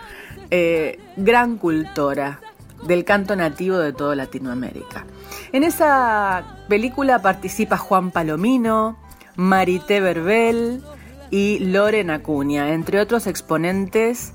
eh, 0.51 0.99
gran 1.17 1.57
cultora 1.59 2.41
del 2.87 3.05
canto 3.05 3.37
nativo 3.37 3.79
de 3.79 3.93
toda 3.93 4.17
Latinoamérica. 4.17 5.07
En 5.53 5.63
esa 5.63 6.45
película 6.69 7.23
participa 7.23 7.79
Juan 7.79 8.11
Palomino, 8.11 8.99
Marité 9.37 10.01
Verbel 10.01 10.83
y 11.31 11.61
Loren 11.61 12.11
Acuña, 12.11 12.75
entre 12.75 13.01
otros 13.01 13.27
exponentes 13.27 14.33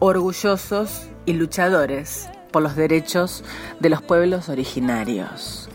orgullosos 0.00 1.06
y 1.26 1.34
luchadores 1.34 2.31
por 2.52 2.62
los 2.62 2.76
derechos 2.76 3.42
de 3.80 3.88
los 3.88 4.02
pueblos 4.02 4.48
originarios. 4.48 5.68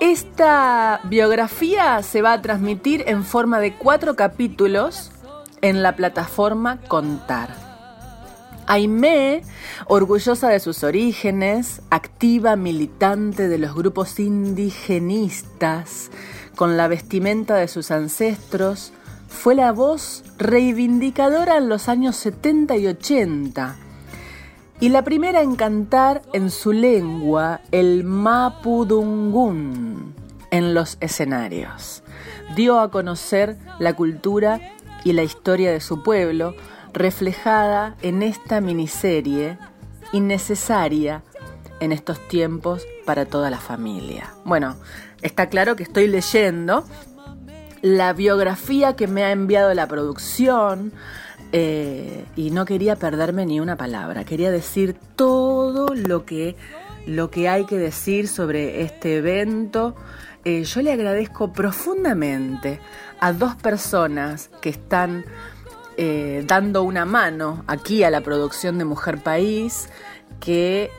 Esta 0.00 1.00
biografía 1.04 2.02
se 2.02 2.20
va 2.20 2.34
a 2.34 2.42
transmitir 2.42 3.04
en 3.06 3.24
forma 3.24 3.60
de 3.60 3.74
cuatro 3.74 4.14
capítulos 4.14 5.10
en 5.62 5.82
la 5.82 5.96
plataforma 5.96 6.80
Contar. 6.88 7.54
Aimé, 8.66 9.42
orgullosa 9.86 10.48
de 10.48 10.60
sus 10.60 10.82
orígenes, 10.82 11.80
activa 11.88 12.56
militante 12.56 13.48
de 13.48 13.58
los 13.58 13.74
grupos 13.74 14.18
indigenistas, 14.18 16.10
con 16.56 16.76
la 16.76 16.88
vestimenta 16.88 17.54
de 17.54 17.68
sus 17.68 17.90
ancestros, 17.90 18.92
fue 19.28 19.54
la 19.54 19.72
voz 19.72 20.24
reivindicadora 20.36 21.56
en 21.56 21.68
los 21.68 21.88
años 21.88 22.16
70 22.16 22.76
y 22.76 22.86
80 22.88 23.76
y 24.80 24.90
la 24.90 25.02
primera 25.02 25.42
en 25.42 25.56
cantar 25.56 26.22
en 26.32 26.50
su 26.50 26.72
lengua 26.72 27.60
el 27.70 28.04
mapudungún 28.04 29.46
en 30.50 30.74
los 30.74 30.98
escenarios. 31.00 32.02
Dio 32.54 32.78
a 32.80 32.90
conocer 32.90 33.56
la 33.78 33.94
cultura 33.94 34.60
y 35.04 35.12
la 35.12 35.22
historia 35.22 35.70
de 35.72 35.80
su 35.80 36.02
pueblo, 36.02 36.54
reflejada 36.92 37.96
en 38.02 38.22
esta 38.22 38.60
miniserie 38.60 39.58
innecesaria 40.12 41.22
en 41.80 41.92
estos 41.92 42.18
tiempos 42.28 42.86
para 43.04 43.26
toda 43.26 43.50
la 43.50 43.58
familia. 43.58 44.32
Bueno, 44.44 44.76
está 45.22 45.48
claro 45.48 45.76
que 45.76 45.82
estoy 45.82 46.08
leyendo 46.08 46.84
la 47.82 48.12
biografía 48.12 48.96
que 48.96 49.06
me 49.06 49.24
ha 49.24 49.30
enviado 49.30 49.72
la 49.74 49.86
producción 49.86 50.92
eh, 51.52 52.24
y 52.34 52.50
no 52.50 52.64
quería 52.64 52.96
perderme 52.96 53.46
ni 53.46 53.60
una 53.60 53.76
palabra, 53.76 54.24
quería 54.24 54.50
decir 54.50 54.96
todo 55.14 55.94
lo 55.94 56.24
que, 56.24 56.56
lo 57.06 57.30
que 57.30 57.48
hay 57.48 57.64
que 57.64 57.78
decir 57.78 58.28
sobre 58.28 58.82
este 58.82 59.18
evento. 59.18 59.94
Eh, 60.44 60.64
yo 60.64 60.82
le 60.82 60.92
agradezco 60.92 61.52
profundamente 61.52 62.80
a 63.20 63.32
dos 63.32 63.54
personas 63.56 64.50
que 64.60 64.70
están 64.70 65.24
eh, 65.96 66.44
dando 66.46 66.82
una 66.82 67.04
mano 67.04 67.64
aquí 67.66 68.02
a 68.02 68.10
la 68.10 68.20
producción 68.20 68.78
de 68.78 68.84
Mujer 68.84 69.18
País, 69.22 69.88
que 70.40 70.90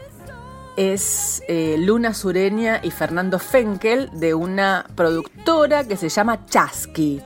es 0.76 1.42
Luna 1.50 2.14
Sureña 2.14 2.80
y 2.84 2.92
Fernando 2.92 3.40
Fenkel 3.40 4.12
de 4.14 4.34
una 4.36 4.86
productora 4.96 5.86
que 5.86 5.98
se 5.98 6.10
llama 6.10 6.46
Chasqui. 6.46 7.22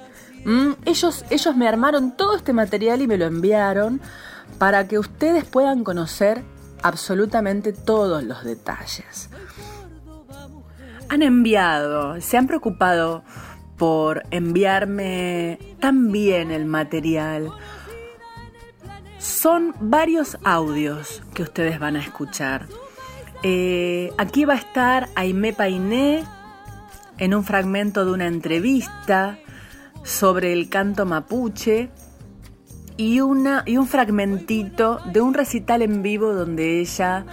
Mm, 0.45 0.71
ellos, 0.85 1.25
ellos 1.29 1.55
me 1.55 1.67
armaron 1.67 2.15
todo 2.17 2.35
este 2.35 2.53
material 2.53 3.01
y 3.01 3.07
me 3.07 3.17
lo 3.17 3.25
enviaron 3.25 4.01
para 4.57 4.87
que 4.87 4.99
ustedes 4.99 5.45
puedan 5.45 5.83
conocer 5.83 6.43
absolutamente 6.83 7.73
todos 7.73 8.23
los 8.23 8.43
detalles. 8.43 9.29
Han 11.09 11.21
enviado, 11.21 12.19
se 12.21 12.37
han 12.37 12.47
preocupado 12.47 13.23
por 13.77 14.23
enviarme 14.31 15.59
también 15.79 16.51
el 16.51 16.65
material. 16.65 17.51
Son 19.17 19.75
varios 19.79 20.37
audios 20.43 21.21
que 21.33 21.43
ustedes 21.43 21.79
van 21.79 21.95
a 21.95 21.99
escuchar. 21.99 22.67
Eh, 23.43 24.11
aquí 24.17 24.45
va 24.45 24.53
a 24.53 24.57
estar 24.57 25.09
Aimé 25.15 25.53
Painé 25.53 26.23
en 27.17 27.33
un 27.33 27.43
fragmento 27.43 28.05
de 28.05 28.11
una 28.11 28.27
entrevista 28.27 29.39
sobre 30.03 30.53
el 30.53 30.69
canto 30.69 31.05
mapuche 31.05 31.89
y, 32.97 33.19
una, 33.21 33.63
y 33.65 33.77
un 33.77 33.87
fragmentito 33.87 34.99
de 35.11 35.21
un 35.21 35.33
recital 35.33 35.81
en 35.81 36.01
vivo 36.01 36.33
donde 36.33 36.79
ella 36.79 37.25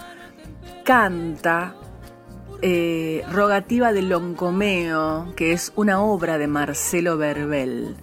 canta 0.84 1.74
eh, 2.62 3.24
Rogativa 3.30 3.92
de 3.92 4.02
Loncomeo, 4.02 5.34
que 5.36 5.52
es 5.52 5.72
una 5.76 6.00
obra 6.00 6.38
de 6.38 6.46
Marcelo 6.48 7.16
Verbel. 7.16 7.96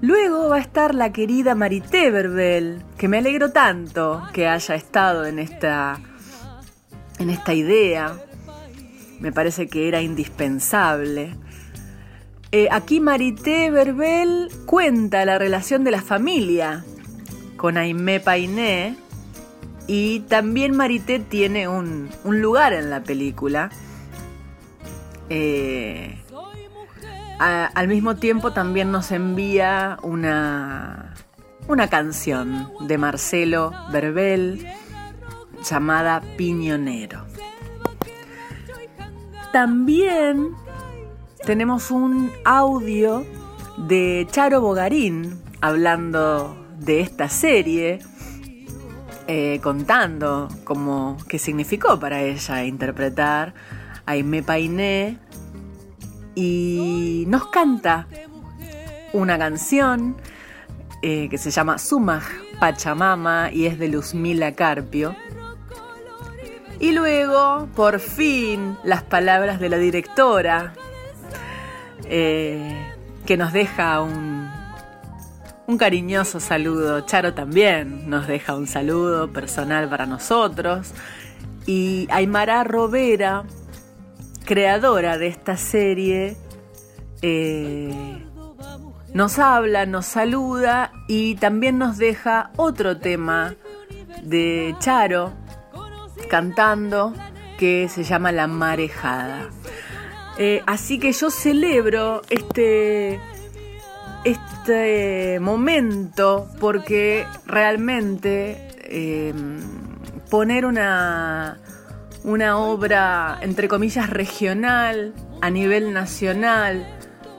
Luego 0.00 0.48
va 0.48 0.56
a 0.56 0.60
estar 0.60 0.94
la 0.94 1.12
querida 1.12 1.54
Marité 1.54 2.10
Verbel, 2.10 2.82
que 2.96 3.08
me 3.08 3.18
alegro 3.18 3.50
tanto 3.50 4.22
que 4.32 4.46
haya 4.46 4.74
estado 4.74 5.26
en 5.26 5.38
esta, 5.38 6.00
en 7.18 7.30
esta 7.30 7.52
idea. 7.52 8.16
Me 9.20 9.32
parece 9.32 9.66
que 9.66 9.88
era 9.88 10.00
indispensable. 10.00 11.34
Eh, 12.50 12.68
aquí 12.70 13.00
Marité 13.00 13.70
Verbel 13.70 14.50
cuenta 14.64 15.24
la 15.24 15.38
relación 15.38 15.84
de 15.84 15.90
la 15.90 16.00
familia 16.00 16.84
con 17.56 17.76
Aimé 17.76 18.20
Painé, 18.20 18.96
y 19.88 20.20
también 20.20 20.76
Marité 20.76 21.18
tiene 21.18 21.66
un, 21.66 22.10
lugar 22.24 22.74
en 22.74 22.90
la 22.90 23.02
película. 23.02 23.70
Eh, 25.30 26.22
al 27.38 27.88
mismo 27.88 28.16
tiempo 28.16 28.52
también 28.52 28.92
nos 28.92 29.10
envía 29.12 29.98
una, 30.02 31.14
una 31.68 31.88
canción 31.88 32.70
de 32.80 32.98
Marcelo 32.98 33.72
Verbel 33.90 34.66
llamada 35.64 36.20
Piñonero. 36.36 37.24
También 39.52 40.50
tenemos 41.48 41.90
un 41.90 42.30
audio 42.44 43.24
de 43.78 44.26
Charo 44.30 44.60
Bogarín 44.60 45.40
hablando 45.62 46.54
de 46.78 47.00
esta 47.00 47.30
serie, 47.30 48.00
eh, 49.26 49.58
contando 49.62 50.48
cómo, 50.64 51.16
qué 51.26 51.38
significó 51.38 51.98
para 51.98 52.20
ella 52.20 52.64
interpretar 52.64 53.54
a 54.04 54.10
Aimé 54.10 54.42
Painé 54.42 55.16
y 56.34 57.24
nos 57.28 57.46
canta 57.46 58.08
una 59.14 59.38
canción 59.38 60.18
eh, 61.00 61.30
que 61.30 61.38
se 61.38 61.50
llama 61.50 61.78
Sumaj 61.78 62.24
Pachamama 62.60 63.50
y 63.50 63.64
es 63.64 63.78
de 63.78 63.88
Luzmila 63.88 64.52
Carpio. 64.52 65.16
Y 66.78 66.92
luego, 66.92 67.70
por 67.74 68.00
fin, 68.00 68.76
las 68.84 69.02
palabras 69.02 69.60
de 69.60 69.70
la 69.70 69.78
directora, 69.78 70.74
eh, 72.04 72.76
que 73.26 73.36
nos 73.36 73.52
deja 73.52 74.00
un, 74.00 74.50
un 75.66 75.78
cariñoso 75.78 76.40
saludo. 76.40 77.00
Charo 77.02 77.34
también 77.34 78.08
nos 78.08 78.26
deja 78.26 78.56
un 78.56 78.66
saludo 78.66 79.30
personal 79.30 79.88
para 79.88 80.06
nosotros. 80.06 80.92
Y 81.66 82.08
Aymara 82.10 82.64
Robera, 82.64 83.44
creadora 84.46 85.18
de 85.18 85.26
esta 85.26 85.56
serie, 85.58 86.36
eh, 87.20 88.24
nos 89.12 89.38
habla, 89.38 89.84
nos 89.84 90.06
saluda 90.06 90.92
y 91.08 91.34
también 91.34 91.78
nos 91.78 91.98
deja 91.98 92.50
otro 92.56 92.98
tema 92.98 93.54
de 94.22 94.74
Charo 94.80 95.32
cantando 96.30 97.12
que 97.58 97.88
se 97.88 98.04
llama 98.04 98.32
La 98.32 98.46
Marejada. 98.46 99.48
Eh, 100.38 100.62
así 100.66 101.00
que 101.00 101.12
yo 101.12 101.30
celebro 101.30 102.22
este, 102.30 103.18
este 104.24 105.40
momento 105.40 106.48
porque 106.60 107.26
realmente 107.44 108.68
eh, 108.84 109.34
poner 110.30 110.64
una, 110.64 111.58
una 112.22 112.56
obra, 112.56 113.38
entre 113.42 113.66
comillas, 113.66 114.10
regional 114.10 115.12
a 115.40 115.50
nivel 115.50 115.92
nacional, 115.92 116.86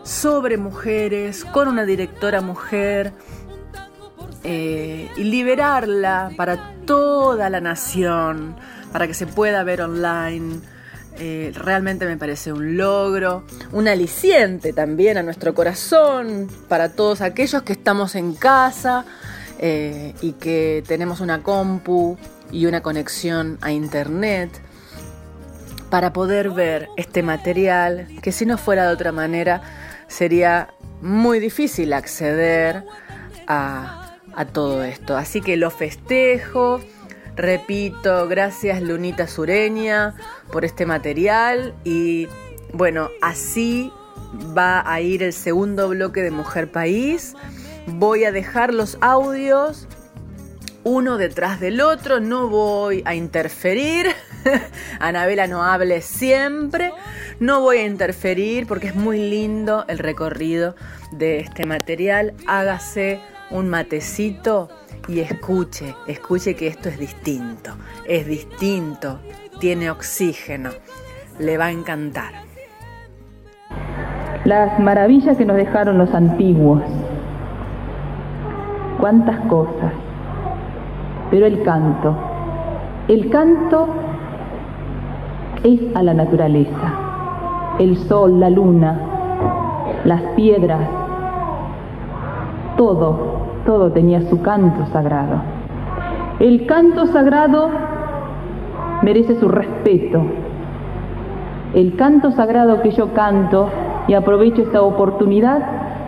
sobre 0.03 0.57
mujeres, 0.57 1.45
con 1.45 1.67
una 1.67 1.85
directora 1.85 2.41
mujer, 2.41 3.13
eh, 4.43 5.09
y 5.15 5.23
liberarla 5.23 6.31
para 6.35 6.75
toda 6.85 7.49
la 7.49 7.61
nación, 7.61 8.55
para 8.91 9.07
que 9.07 9.13
se 9.13 9.27
pueda 9.27 9.63
ver 9.63 9.81
online. 9.81 10.61
Eh, 11.19 11.51
realmente 11.53 12.05
me 12.05 12.15
parece 12.15 12.53
un 12.53 12.77
logro, 12.77 13.43
un 13.73 13.89
aliciente 13.89 14.71
también 14.71 15.17
a 15.17 15.23
nuestro 15.23 15.53
corazón, 15.53 16.47
para 16.69 16.93
todos 16.93 17.19
aquellos 17.21 17.63
que 17.63 17.73
estamos 17.73 18.15
en 18.15 18.33
casa 18.33 19.05
eh, 19.59 20.13
y 20.21 20.33
que 20.33 20.81
tenemos 20.87 21.19
una 21.19 21.43
compu 21.43 22.17
y 22.51 22.65
una 22.67 22.81
conexión 22.81 23.57
a 23.61 23.71
internet 23.71 24.49
para 25.89 26.13
poder 26.13 26.51
ver 26.51 26.87
este 26.95 27.23
material 27.23 28.07
que 28.21 28.31
si 28.31 28.45
no 28.45 28.57
fuera 28.57 28.87
de 28.87 28.93
otra 28.93 29.11
manera 29.11 29.61
sería 30.07 30.73
muy 31.01 31.39
difícil 31.39 31.93
acceder 31.93 32.83
a, 33.47 34.05
todo 34.53 34.83
esto. 34.83 35.17
Así 35.17 35.41
que 35.41 35.57
lo 35.57 35.69
festejo, 35.69 36.79
repito, 37.39 38.27
gracias 38.27 38.81
Lunita 38.81 39.25
Sureña 39.25 40.13
por 40.51 40.65
este 40.65 40.85
material 40.85 41.73
y 41.85 42.27
bueno, 42.73 43.09
así 43.21 43.91
va 44.55 44.83
a 44.85 44.99
ir 44.99 45.23
el 45.23 45.31
segundo 45.33 45.87
bloque 45.89 46.21
de 46.21 46.31
Mujer 46.31 46.69
País. 46.69 47.35
Voy 47.87 48.25
a 48.25 48.31
dejar 48.31 48.73
los 48.73 48.97
audios 49.01 49.87
uno 50.83 51.17
detrás 51.17 51.59
del 51.59 51.81
otro, 51.81 52.19
no 52.19 52.49
voy 52.49 53.03
a 53.05 53.15
interferir. 53.15 54.07
Anabela 54.99 55.47
no 55.47 55.63
hable 55.63 56.01
siempre. 56.01 56.91
No 57.39 57.61
voy 57.61 57.77
a 57.77 57.85
interferir 57.85 58.67
porque 58.67 58.87
es 58.87 58.95
muy 58.95 59.17
lindo 59.17 59.85
el 59.87 59.97
recorrido 59.97 60.75
de 61.11 61.39
este 61.39 61.65
material. 61.65 62.33
Hágase 62.47 63.21
un 63.49 63.69
matecito 63.69 64.69
y 65.07 65.19
escuche, 65.19 65.95
escuche 66.07 66.55
que 66.55 66.67
esto 66.67 66.89
es 66.89 66.99
distinto. 66.99 67.71
Es 68.05 68.27
distinto, 68.27 69.19
tiene 69.59 69.89
oxígeno. 69.89 70.69
Le 71.39 71.57
va 71.57 71.65
a 71.65 71.71
encantar. 71.71 72.33
Las 74.45 74.79
maravillas 74.79 75.37
que 75.37 75.45
nos 75.45 75.57
dejaron 75.57 75.97
los 75.97 76.13
antiguos. 76.13 76.83
Cuántas 78.99 79.39
cosas. 79.47 79.93
Pero 81.31 81.45
el 81.45 81.63
canto. 81.63 82.15
El 83.07 83.29
canto 83.29 83.87
es 85.63 85.79
a 85.95 86.03
la 86.03 86.13
naturaleza, 86.13 86.93
el 87.79 87.97
sol, 87.97 88.39
la 88.39 88.49
luna, 88.49 88.99
las 90.05 90.21
piedras, 90.35 90.87
todo, 92.77 93.38
todo 93.69 93.91
tenía 93.91 94.23
su 94.23 94.41
canto 94.41 94.87
sagrado. 94.87 95.43
El 96.39 96.65
canto 96.65 97.05
sagrado 97.05 97.69
merece 99.03 99.35
su 99.35 99.47
respeto. 99.47 100.23
El 101.75 101.95
canto 101.95 102.31
sagrado 102.31 102.81
que 102.81 102.89
yo 102.89 103.13
canto, 103.13 103.69
y 104.07 104.15
aprovecho 104.15 104.63
esta 104.63 104.81
oportunidad 104.81 105.59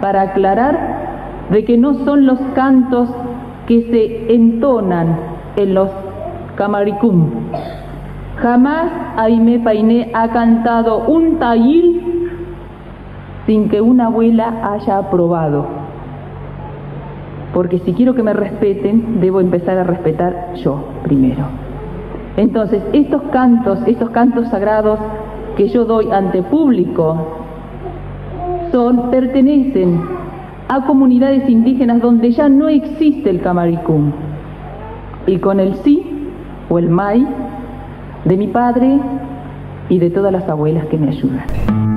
para 0.02 0.24
aclarar 0.24 1.46
de 1.52 1.64
que 1.64 1.78
no 1.78 1.94
son 2.04 2.26
los 2.26 2.40
cantos 2.56 3.10
que 3.68 3.84
se 3.92 4.34
entonan 4.34 5.20
en 5.56 5.76
los 5.76 5.92
camaricum, 6.56 7.30
Jamás 8.42 8.92
Aime 9.18 9.60
Painé 9.60 10.10
ha 10.16 10.30
cantado 10.30 11.04
un 11.06 11.38
taíl 11.38 12.32
sin 13.46 13.70
que 13.70 13.82
una 13.82 14.08
abuela 14.08 14.52
haya 14.64 14.98
aprobado. 14.98 15.81
Porque 17.54 17.80
si 17.80 17.94
quiero 17.94 18.16
que 18.16 18.24
me 18.24 18.34
respeten, 18.34 19.20
debo 19.20 19.42
empezar 19.42 19.78
a 19.78 19.84
respetar 19.84 20.54
yo 20.56 20.84
primero. 21.04 21.44
Entonces, 22.38 22.82
estos 22.94 23.24
cantos, 23.34 23.80
estos 23.88 24.10
cantos 24.12 24.48
sagrados 24.48 25.00
que 25.58 25.68
yo 25.68 25.86
doy 25.86 26.10
ante 26.12 26.42
público, 26.44 27.18
son, 28.72 29.12
pertenecen 29.12 30.02
a 30.70 30.86
comunidades 30.86 31.50
indígenas 31.50 32.02
donde 32.02 32.32
ya 32.32 32.48
no 32.48 32.70
existe 32.70 33.30
el 33.30 33.42
camaricum. 33.42 34.12
Y 35.28 35.38
con 35.40 35.60
el 35.60 35.76
sí 35.76 36.30
o 36.70 36.80
el 36.80 36.90
mai 36.90 37.28
de 38.24 38.38
mi 38.38 38.48
padre 38.48 38.98
y 39.90 40.00
de 40.00 40.10
todas 40.10 40.32
las 40.32 40.48
abuelas 40.48 40.86
que 40.86 40.98
me 40.98 41.10
ayudan. 41.10 41.91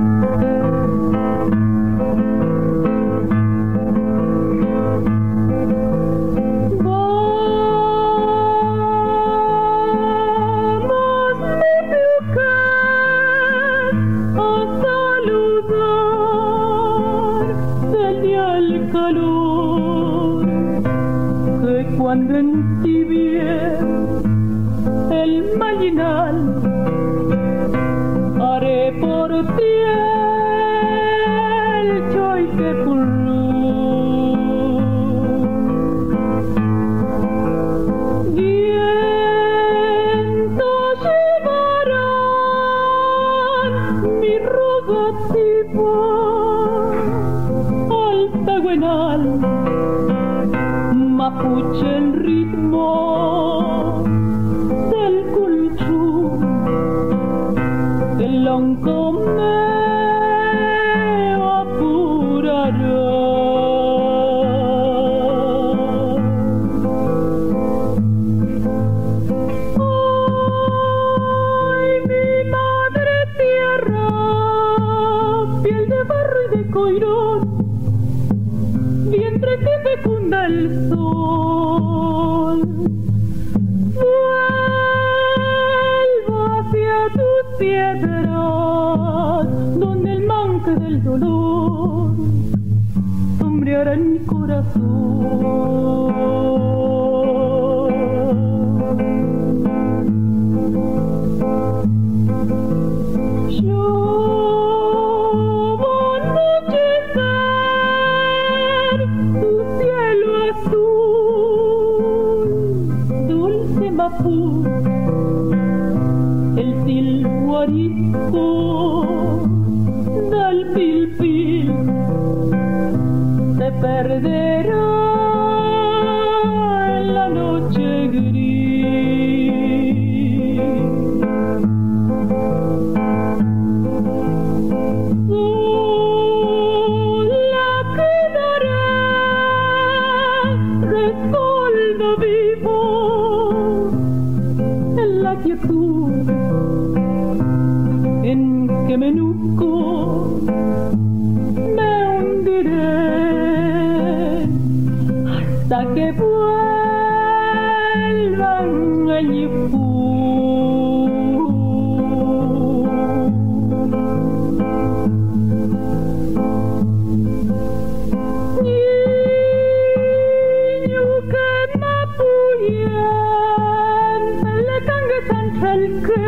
Sancelque, 175.85 176.25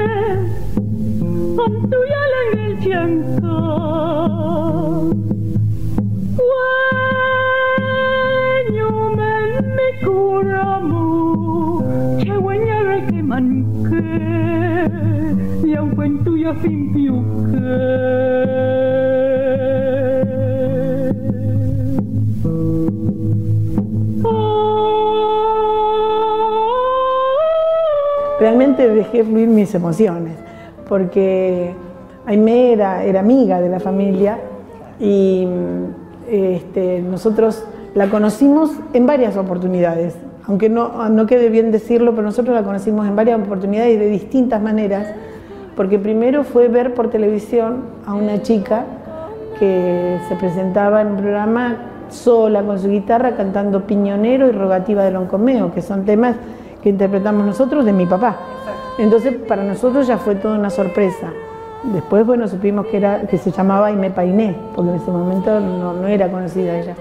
antuyala 1.66 2.40
en 2.54 2.60
el 2.60 2.74
tiempo. 2.80 3.52
Sueño 8.68 8.90
men 9.16 9.52
mi 9.76 9.90
curamu, 10.06 11.06
che 12.20 12.36
guanyare 12.36 12.98
que 13.08 13.20
manque, 13.24 14.08
y 15.66 15.68
un 15.78 15.90
cuento 15.96 16.36
ya 16.38 16.54
fin 16.56 16.94
Dejé 28.78 29.24
fluir 29.24 29.48
mis 29.48 29.74
emociones, 29.74 30.34
porque 30.88 31.74
Aimee 32.26 32.74
era, 32.74 33.04
era 33.04 33.22
amiga 33.22 33.60
de 33.60 33.70
la 33.70 33.80
familia 33.80 34.38
y 35.00 35.48
este, 36.30 37.02
nosotros 37.02 37.64
la 37.96 38.10
conocimos 38.10 38.72
en 38.94 39.08
varias 39.08 39.36
oportunidades, 39.38 40.16
aunque 40.46 40.70
no, 40.70 41.10
no 41.10 41.26
quede 41.26 41.50
bien 41.50 41.72
decirlo, 41.72 42.12
pero 42.12 42.24
nosotros 42.24 42.56
la 42.56 42.64
conocimos 42.64 43.08
en 43.08 43.16
varias 43.16 43.40
oportunidades 43.40 43.96
y 43.96 43.98
de 43.98 44.10
distintas 44.10 44.62
maneras, 44.62 45.08
porque 45.76 45.98
primero 45.98 46.44
fue 46.44 46.68
ver 46.68 46.94
por 46.94 47.10
televisión 47.10 47.84
a 48.06 48.14
una 48.14 48.42
chica 48.42 48.86
que 49.60 50.20
se 50.28 50.36
presentaba 50.36 51.02
en 51.02 51.08
un 51.08 51.18
programa 51.18 51.78
sola 52.10 52.62
con 52.64 52.80
su 52.80 52.90
guitarra 52.90 53.36
cantando 53.36 53.88
Piñonero 53.88 54.48
y 54.48 54.52
Rogativa 54.52 55.04
de 55.04 55.12
Loncomeo, 55.12 55.74
que 55.74 55.82
son 55.82 56.06
temas 56.06 56.36
que 56.84 56.90
interpretamos 56.90 57.46
nosotros 57.46 57.86
de 57.86 57.94
mi 57.94 58.06
papá. 58.06 58.38
Entonces 58.98 59.36
para 59.48 59.64
nosotros 59.64 60.08
ya 60.08 60.18
fue 60.18 60.36
toda 60.36 60.58
una 60.58 60.70
sorpresa. 60.70 61.32
Después, 61.84 62.26
bueno, 62.26 62.48
supimos 62.48 62.88
que, 62.88 62.98
era, 62.98 63.22
que 63.22 63.38
se 63.38 63.52
llamaba 63.52 63.88
Aime 63.88 64.10
Painé, 64.10 64.56
porque 64.76 64.92
en 64.92 64.98
ese 64.98 65.12
momento 65.12 65.60
no, 65.60 66.08
era 66.08 66.30
conocida 66.30 66.80
ella. 66.80 66.96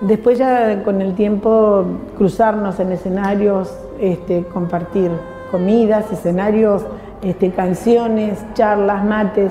Después 0.00 0.38
ya 0.38 0.82
con 0.84 1.02
el 1.02 1.14
tiempo 1.14 1.84
cruzarnos 2.16 2.78
en 2.78 2.92
escenarios, 2.92 3.76
este, 4.00 4.44
compartir 4.44 5.10
comidas, 5.50 6.10
escenarios, 6.12 6.86
este, 7.22 7.50
canciones, 7.50 8.38
charlas, 8.54 9.04
mates. 9.04 9.50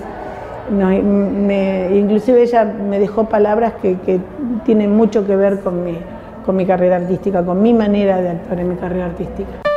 No, 0.71 0.91
inclusive 0.93 2.41
ella 2.41 2.63
me 2.63 2.99
dejó 2.99 3.25
palabras 3.25 3.73
que, 3.81 3.99
que 3.99 4.19
tienen 4.63 4.95
mucho 4.95 5.27
que 5.27 5.35
ver 5.35 5.59
con 5.59 5.83
mi, 5.83 5.97
con 6.45 6.55
mi 6.55 6.65
carrera 6.65 6.95
artística, 6.95 7.43
con 7.43 7.61
mi 7.61 7.73
manera 7.73 8.21
de 8.21 8.29
actuar 8.29 8.59
en 8.59 8.69
mi 8.69 8.75
carrera 8.75 9.07
artística. 9.07 9.68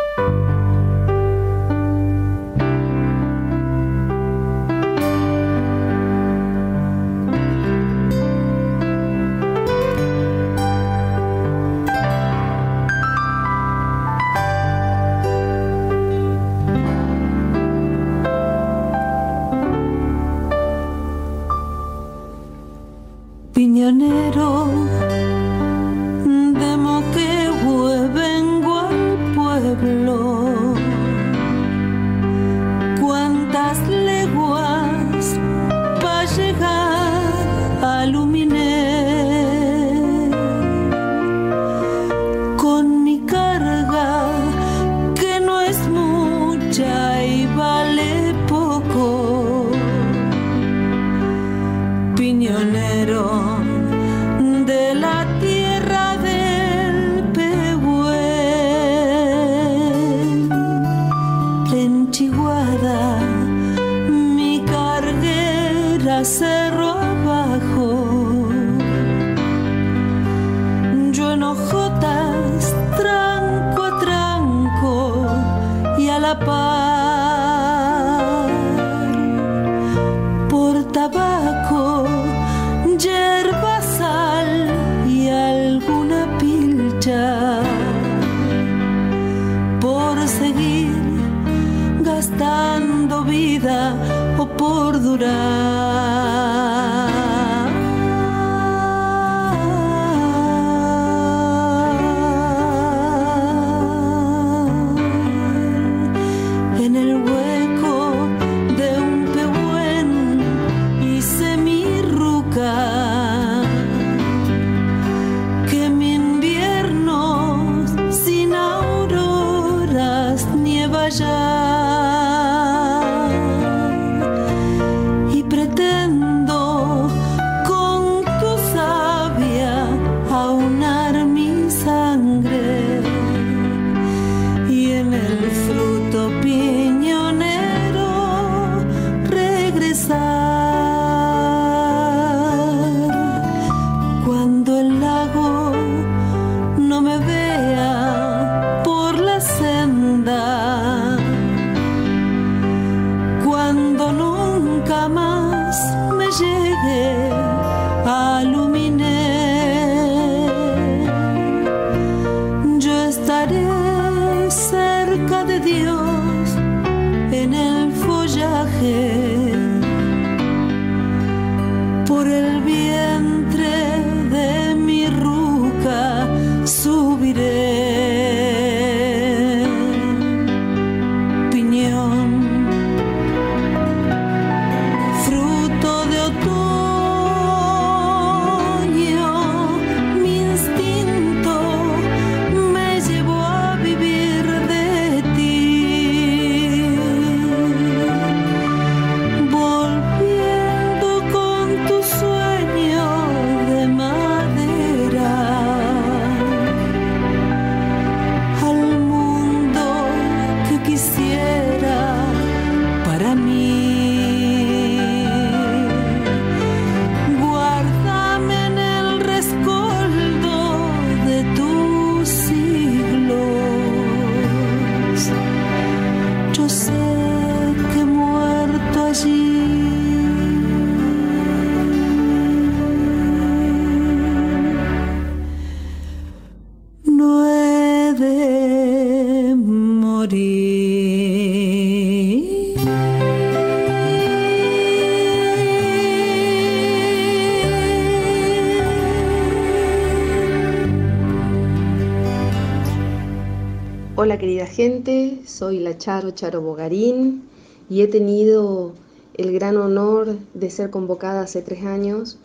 Charo 256.03 256.33
Charo 256.33 256.61
Bogarín 256.61 257.45
y 257.89 258.03
he 258.03 258.09
tenido 258.09 258.91
el 259.35 259.53
gran 259.53 259.77
honor 259.77 260.37
de 260.53 260.69
ser 260.69 260.91
convocada 260.91 261.43
hace 261.43 261.63
tres 261.63 261.85
años 261.85 262.39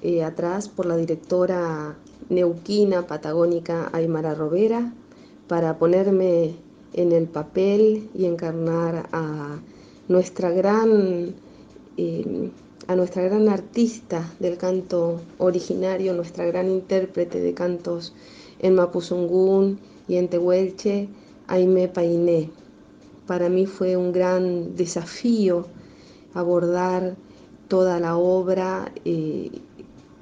eh, 0.00 0.22
atrás 0.22 0.68
por 0.68 0.86
la 0.86 0.96
directora 0.96 1.96
neuquina 2.28 3.08
patagónica 3.08 3.90
Aymara 3.92 4.36
Robera 4.36 4.92
para 5.48 5.76
ponerme 5.76 6.54
en 6.92 7.10
el 7.10 7.26
papel 7.26 8.08
y 8.14 8.26
encarnar 8.26 9.08
a 9.10 9.58
nuestra 10.06 10.50
gran 10.50 11.34
eh, 11.96 12.50
a 12.86 12.94
nuestra 12.94 13.22
gran 13.24 13.48
artista 13.48 14.32
del 14.38 14.56
canto 14.56 15.20
originario, 15.38 16.14
nuestra 16.14 16.44
gran 16.44 16.70
intérprete 16.70 17.40
de 17.40 17.54
cantos 17.54 18.14
en 18.60 18.76
Mapuzungún 18.76 19.80
y 20.06 20.14
en 20.14 20.28
Tehuelche, 20.28 21.08
Aime 21.48 21.88
Painé. 21.88 22.59
Para 23.30 23.48
mí 23.48 23.64
fue 23.64 23.96
un 23.96 24.10
gran 24.10 24.74
desafío 24.74 25.68
abordar 26.34 27.14
toda 27.68 28.00
la 28.00 28.16
obra, 28.16 28.90
eh, 29.04 29.52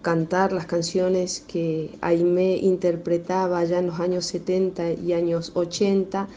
cantar 0.03 0.53
las 0.53 0.67
canciones 0.67 1.43
que 1.49 1.97
Aime 2.03 2.59
interpretaba 2.59 3.65
ya 3.65 3.79
en 3.79 3.87
los 3.87 3.99
años 3.99 4.27
70 4.27 4.93
y 4.93 5.15
años 5.15 5.53
80, 5.55 6.29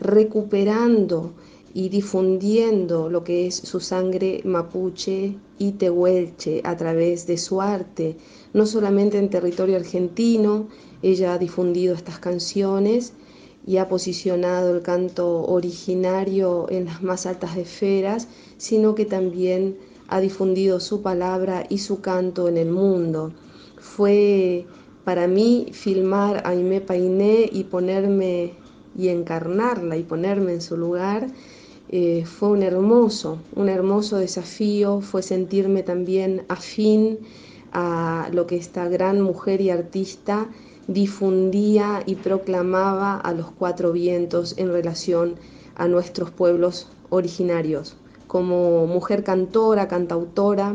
recuperando 0.00 1.32
y 1.72 1.88
difundiendo 1.88 3.08
lo 3.08 3.24
que 3.24 3.46
es 3.46 3.54
su 3.54 3.80
sangre 3.80 4.42
mapuche 4.44 5.34
y 5.58 5.72
tehuelche 5.72 6.60
a 6.62 6.76
través 6.76 7.26
de 7.26 7.38
su 7.38 7.62
arte, 7.62 8.18
no 8.52 8.66
solamente 8.66 9.16
en 9.16 9.30
territorio 9.30 9.76
argentino, 9.76 10.68
ella 11.00 11.32
ha 11.32 11.38
difundido 11.38 11.94
estas 11.94 12.18
canciones 12.18 13.14
y 13.68 13.76
ha 13.76 13.86
posicionado 13.86 14.74
el 14.74 14.80
canto 14.80 15.42
originario 15.42 16.66
en 16.70 16.86
las 16.86 17.02
más 17.02 17.26
altas 17.26 17.58
esferas, 17.58 18.26
sino 18.56 18.94
que 18.94 19.04
también 19.04 19.76
ha 20.08 20.20
difundido 20.20 20.80
su 20.80 21.02
palabra 21.02 21.66
y 21.68 21.76
su 21.76 22.00
canto 22.00 22.48
en 22.48 22.56
el 22.56 22.70
mundo. 22.70 23.30
Fue 23.78 24.64
para 25.04 25.28
mí 25.28 25.68
filmar 25.72 26.38
a 26.38 26.48
Aimé 26.48 26.80
Painé 26.80 27.50
y 27.52 27.64
ponerme 27.64 28.54
y 28.96 29.08
encarnarla 29.08 29.98
y 29.98 30.02
ponerme 30.02 30.54
en 30.54 30.62
su 30.62 30.78
lugar 30.78 31.28
eh, 31.90 32.24
fue 32.26 32.50
un 32.50 32.62
hermoso, 32.62 33.38
un 33.54 33.68
hermoso 33.68 34.16
desafío, 34.16 35.02
fue 35.02 35.22
sentirme 35.22 35.82
también 35.82 36.44
afín 36.48 37.18
a 37.72 38.30
lo 38.32 38.46
que 38.46 38.56
esta 38.56 38.88
gran 38.88 39.20
mujer 39.20 39.60
y 39.60 39.70
artista 39.70 40.48
difundía 40.88 42.02
y 42.06 42.16
proclamaba 42.16 43.16
a 43.16 43.32
los 43.32 43.50
cuatro 43.50 43.92
vientos 43.92 44.54
en 44.56 44.72
relación 44.72 45.36
a 45.76 45.86
nuestros 45.86 46.30
pueblos 46.30 46.88
originarios. 47.10 47.94
Como 48.26 48.86
mujer 48.86 49.22
cantora, 49.22 49.86
cantautora 49.86 50.74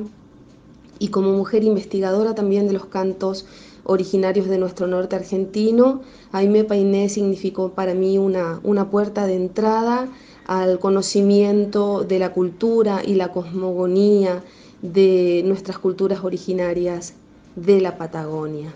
y 0.99 1.09
como 1.09 1.33
mujer 1.33 1.63
investigadora 1.63 2.35
también 2.35 2.67
de 2.67 2.73
los 2.73 2.85
cantos 2.85 3.45
originarios 3.83 4.47
de 4.47 4.59
nuestro 4.59 4.87
norte 4.87 5.15
argentino, 5.15 6.01
Aime 6.31 6.63
Painé 6.63 7.09
significó 7.09 7.71
para 7.71 7.93
mí 7.93 8.17
una, 8.17 8.59
una 8.63 8.89
puerta 8.89 9.25
de 9.25 9.35
entrada 9.35 10.07
al 10.45 10.79
conocimiento 10.79 12.03
de 12.03 12.19
la 12.19 12.33
cultura 12.33 13.01
y 13.03 13.15
la 13.15 13.31
cosmogonía 13.31 14.43
de 14.81 15.41
nuestras 15.45 15.79
culturas 15.79 16.23
originarias 16.23 17.15
de 17.55 17.81
la 17.81 17.97
Patagonia. 17.97 18.73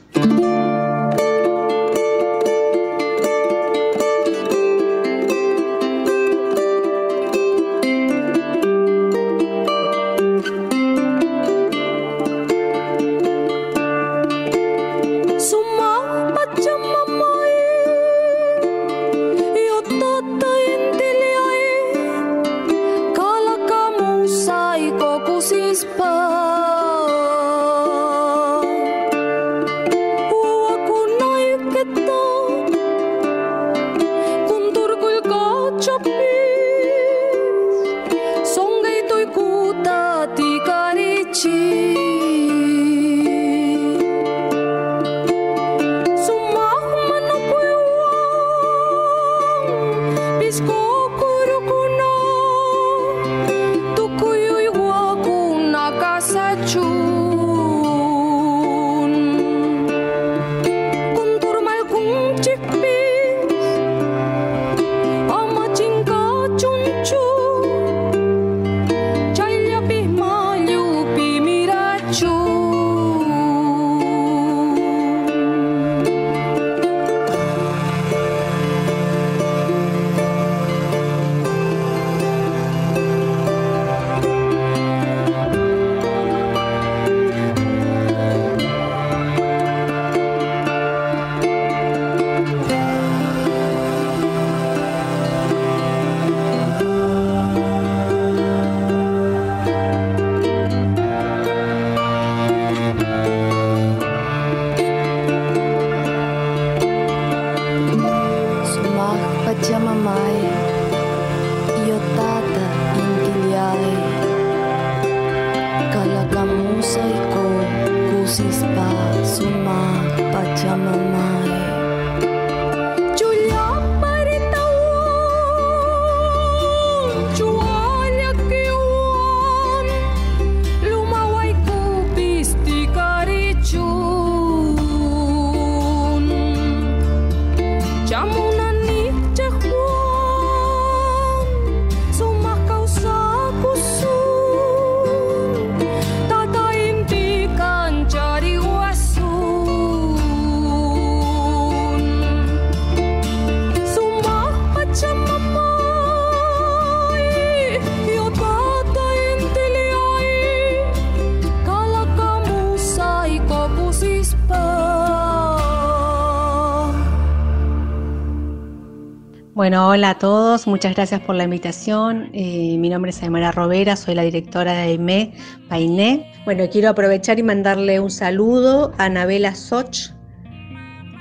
Bueno, 169.57 169.87
hola 169.87 170.11
a 170.11 170.19
todos, 170.19 170.67
muchas 170.67 170.93
gracias 170.93 171.19
por 171.21 171.33
la 171.33 171.45
invitación. 171.45 172.29
Eh, 172.31 172.77
mi 172.77 172.89
nombre 172.89 173.09
es 173.09 173.23
Aymara 173.23 173.51
Robera, 173.51 173.95
soy 173.95 174.13
la 174.13 174.21
directora 174.21 174.73
de 174.73 174.81
AIME 174.81 175.33
Painé. 175.67 176.31
Bueno, 176.45 176.65
quiero 176.71 176.89
aprovechar 176.89 177.39
y 177.39 177.43
mandarle 177.43 177.99
un 177.99 178.11
saludo 178.11 178.93
a 178.99 179.05
Anabela 179.05 179.55
Soch 179.55 180.11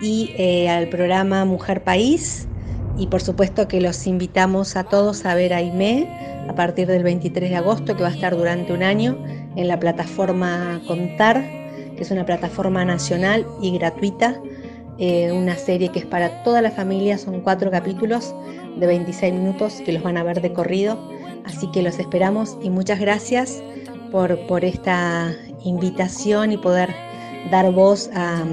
y 0.03 0.32
eh, 0.37 0.68
al 0.68 0.91
programa 0.91 1.47
Mujer 1.47 1.82
País 1.82 2.47
Y 2.99 3.07
por 3.07 3.22
supuesto 3.22 3.68
que 3.68 3.80
los 3.80 4.07
invitamos 4.07 4.76
a 4.76 4.84
todos 4.84 5.24
a 5.24 5.34
ver 5.34 5.55
a 5.55 5.57
Aimé 5.57 6.07
a 6.47 6.55
partir 6.55 6.89
del 6.89 7.05
23 7.05 7.49
de 7.49 7.57
agosto, 7.57 7.97
que 7.97 8.03
va 8.03 8.11
a 8.11 8.12
estar 8.12 8.37
durante 8.37 8.74
un 8.74 8.82
año 8.82 9.16
en 9.57 9.66
la 9.66 9.80
plataforma 9.80 10.82
Contar, 10.87 11.43
que 11.97 12.03
es 12.03 12.11
una 12.11 12.26
plataforma 12.26 12.84
nacional 12.84 13.47
y 13.62 13.78
gratuita. 13.78 14.39
Eh, 14.99 15.30
una 15.32 15.57
serie 15.57 15.90
que 15.90 15.99
es 15.99 16.07
para 16.07 16.42
toda 16.42 16.62
la 16.62 16.70
familia, 16.70 17.18
son 17.18 17.40
cuatro 17.40 17.70
capítulos 17.70 18.34
de 18.76 18.86
26 18.86 19.34
minutos 19.34 19.82
que 19.84 19.92
los 19.92 20.03
van 20.03 20.16
a 20.16 20.22
ver 20.22 20.40
de 20.40 20.53
corrido. 20.53 20.99
Así 21.44 21.70
que 21.70 21.82
los 21.82 21.99
esperamos 21.99 22.57
y 22.62 22.70
muchas 22.70 22.99
gracias 22.99 23.62
por, 24.11 24.38
por 24.47 24.64
esta 24.64 25.32
invitación 25.64 26.53
y 26.53 26.57
poder 26.57 26.94
dar 27.51 27.70
voz 27.72 28.11
a, 28.14 28.44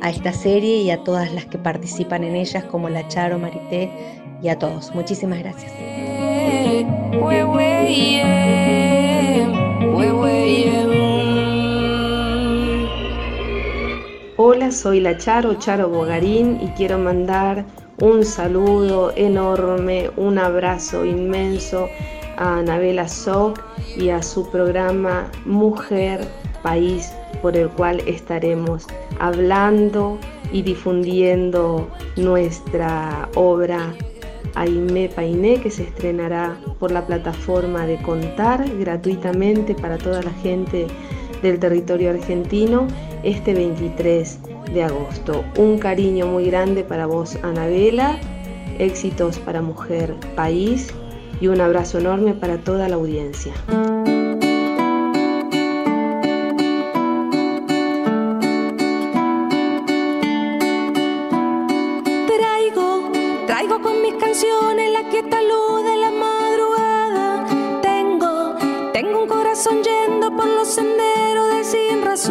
a 0.00 0.10
esta 0.10 0.32
serie 0.32 0.82
y 0.82 0.90
a 0.90 1.02
todas 1.02 1.32
las 1.32 1.46
que 1.46 1.58
participan 1.58 2.24
en 2.24 2.36
ellas, 2.36 2.64
como 2.64 2.88
la 2.88 3.08
Charo, 3.08 3.38
Marité 3.38 3.90
y 4.42 4.48
a 4.48 4.58
todos. 4.58 4.94
Muchísimas 4.94 5.38
gracias. 5.38 5.72
Hola, 14.36 14.72
soy 14.72 14.98
la 14.98 15.16
Charo, 15.16 15.54
Charo 15.54 15.88
Bogarín 15.88 16.58
y 16.60 16.66
quiero 16.70 16.98
mandar 16.98 17.64
un 18.00 18.24
saludo 18.24 19.12
enorme, 19.14 20.10
un 20.16 20.38
abrazo 20.38 21.04
inmenso 21.04 21.88
a 22.36 22.58
Anabela 22.58 23.06
Soc 23.06 23.60
y 23.96 24.08
a 24.08 24.24
su 24.24 24.50
programa 24.50 25.30
Mujer 25.44 26.26
País 26.64 27.12
por 27.42 27.56
el 27.56 27.68
cual 27.68 28.00
estaremos 28.08 28.88
hablando 29.20 30.18
y 30.50 30.62
difundiendo 30.62 31.88
nuestra 32.16 33.28
obra 33.36 33.94
Aime 34.56 35.10
Painé 35.14 35.60
que 35.60 35.70
se 35.70 35.84
estrenará 35.84 36.56
por 36.80 36.90
la 36.90 37.06
plataforma 37.06 37.86
de 37.86 38.02
Contar 38.02 38.64
gratuitamente 38.80 39.76
para 39.76 39.96
toda 39.96 40.22
la 40.22 40.32
gente 40.32 40.88
del 41.44 41.58
territorio 41.58 42.10
argentino 42.10 42.88
este 43.22 43.52
23 43.52 44.38
de 44.72 44.82
agosto. 44.82 45.44
Un 45.58 45.78
cariño 45.78 46.26
muy 46.26 46.46
grande 46.46 46.84
para 46.84 47.06
vos, 47.06 47.38
Anabela. 47.42 48.18
Éxitos 48.78 49.38
para 49.38 49.60
Mujer 49.62 50.16
País 50.34 50.88
y 51.40 51.48
un 51.48 51.60
abrazo 51.60 51.98
enorme 51.98 52.32
para 52.32 52.56
toda 52.58 52.88
la 52.88 52.96
audiencia. 52.96 53.52
Traigo, 62.26 63.12
traigo 63.46 63.82
con 63.82 64.02
mis 64.02 64.14
canciones 64.14 64.90
la 64.90 65.08
quieta 65.10 65.40
luz 65.42 65.73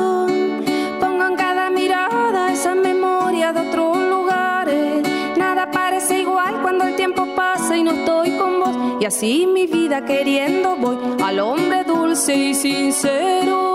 Pongo 0.02 1.28
en 1.28 1.36
cada 1.36 1.70
mirada 1.70 2.52
esa 2.52 2.74
memoria 2.76 3.54
de 3.54 3.68
otros 3.68 3.98
lugares. 3.98 5.04
Nada 5.38 5.70
parece 5.72 6.22
igual 6.22 6.62
cuando 6.62 6.86
el 6.86 6.96
tiempo 6.96 7.28
pasa 7.36 7.78
y 7.78 7.84
no 7.84 7.92
estoy 7.92 8.32
con 8.38 8.60
vos. 8.60 8.76
Y 9.00 9.06
así 9.06 9.46
mi 9.46 9.68
vida 9.68 10.06
queriendo 10.06 10.76
voy 10.76 10.98
al 11.24 11.40
hombre 11.40 11.84
dulce 11.84 12.36
y 12.36 12.54
sincero. 12.54 13.73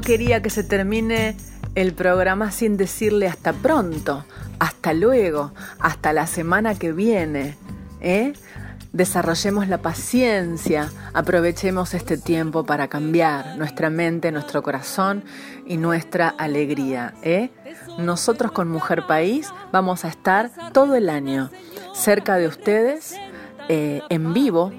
Quería 0.00 0.42
que 0.42 0.50
se 0.50 0.62
termine 0.62 1.36
el 1.74 1.92
programa 1.92 2.50
sin 2.50 2.76
decirle 2.76 3.26
hasta 3.26 3.52
pronto, 3.52 4.24
hasta 4.58 4.94
luego, 4.94 5.52
hasta 5.78 6.12
la 6.12 6.26
semana 6.26 6.74
que 6.74 6.92
viene. 6.92 7.56
¿eh? 8.00 8.32
desarrollemos 8.92 9.68
la 9.68 9.78
paciencia, 9.78 10.90
aprovechemos 11.12 11.94
este 11.94 12.16
tiempo 12.16 12.64
para 12.64 12.88
cambiar 12.88 13.56
nuestra 13.56 13.90
mente, 13.90 14.32
nuestro 14.32 14.62
corazón 14.62 15.24
y 15.66 15.76
nuestra 15.76 16.28
alegría. 16.28 17.14
¿eh? 17.22 17.50
Nosotros 17.98 18.52
con 18.52 18.68
Mujer 18.68 19.06
País 19.06 19.52
vamos 19.72 20.04
a 20.04 20.08
estar 20.08 20.50
todo 20.72 20.94
el 20.94 21.10
año 21.10 21.50
cerca 21.94 22.36
de 22.36 22.48
ustedes, 22.48 23.14
eh, 23.68 24.00
en 24.08 24.32
vivo, 24.32 24.72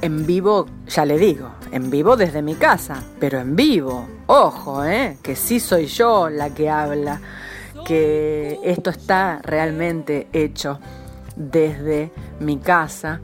en 0.00 0.26
vivo, 0.26 0.66
ya 0.86 1.04
le 1.04 1.18
digo, 1.18 1.50
en 1.72 1.90
vivo 1.90 2.16
desde 2.16 2.42
mi 2.42 2.54
casa, 2.54 3.02
pero 3.18 3.38
en 3.38 3.56
vivo, 3.56 4.06
ojo, 4.26 4.84
¿eh? 4.84 5.18
que 5.22 5.36
sí 5.36 5.60
soy 5.60 5.86
yo 5.86 6.28
la 6.28 6.50
que 6.50 6.70
habla, 6.70 7.20
que 7.84 8.58
esto 8.64 8.90
está 8.90 9.40
realmente 9.42 10.28
hecho 10.32 10.80
desde 11.36 12.12
mi 12.40 12.58
casa 12.58 13.20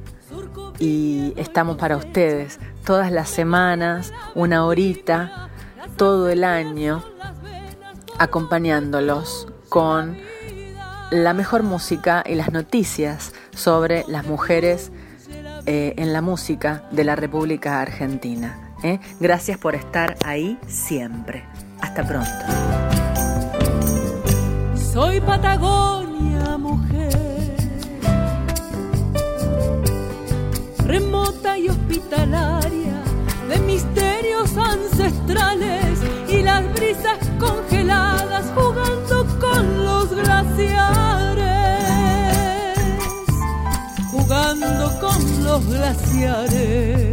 y 0.79 1.33
estamos 1.37 1.77
para 1.77 1.97
ustedes 1.97 2.59
todas 2.85 3.13
las 3.13 3.29
semanas, 3.29 4.13
una 4.35 4.65
horita, 4.65 5.49
todo 5.97 6.29
el 6.29 6.45
año, 6.45 7.05
acompañándolos 8.19 9.49
con 9.69 10.17
la 11.11 11.35
mejor 11.35 11.63
música 11.63 12.25
y 12.27 12.35
las 12.35 12.53
noticias 12.53 13.35
sobre 13.55 14.05
las 14.09 14.27
mujeres 14.27 14.91
eh, 15.67 15.95
en 15.97 16.13
la 16.13 16.23
música 16.23 16.85
de 16.91 17.05
la 17.05 17.17
República 17.17 17.81
Argentina. 17.81 18.75
¿eh? 18.83 18.99
Gracias 19.21 19.59
por 19.59 19.75
estar 19.75 20.17
ahí 20.25 20.59
siempre. 20.67 21.45
Hasta 21.81 22.07
pronto. 22.07 22.31
Soy 24.93 25.21
Patagonia, 25.21 26.59
mujer 26.59 27.23
remota 30.93 31.57
y 31.57 31.71
hospitalaria, 31.71 33.01
de 33.49 33.59
misterios 33.61 34.55
ancestrales 34.59 35.99
y 36.29 36.43
las 36.43 36.71
brisas 36.75 37.19
congeladas 37.41 38.45
jugando 38.55 39.27
con 39.41 39.85
los 39.85 40.11
glaciares, 40.11 41.12
con 44.61 45.45
los 45.45 45.67
glaciares. 45.67 47.12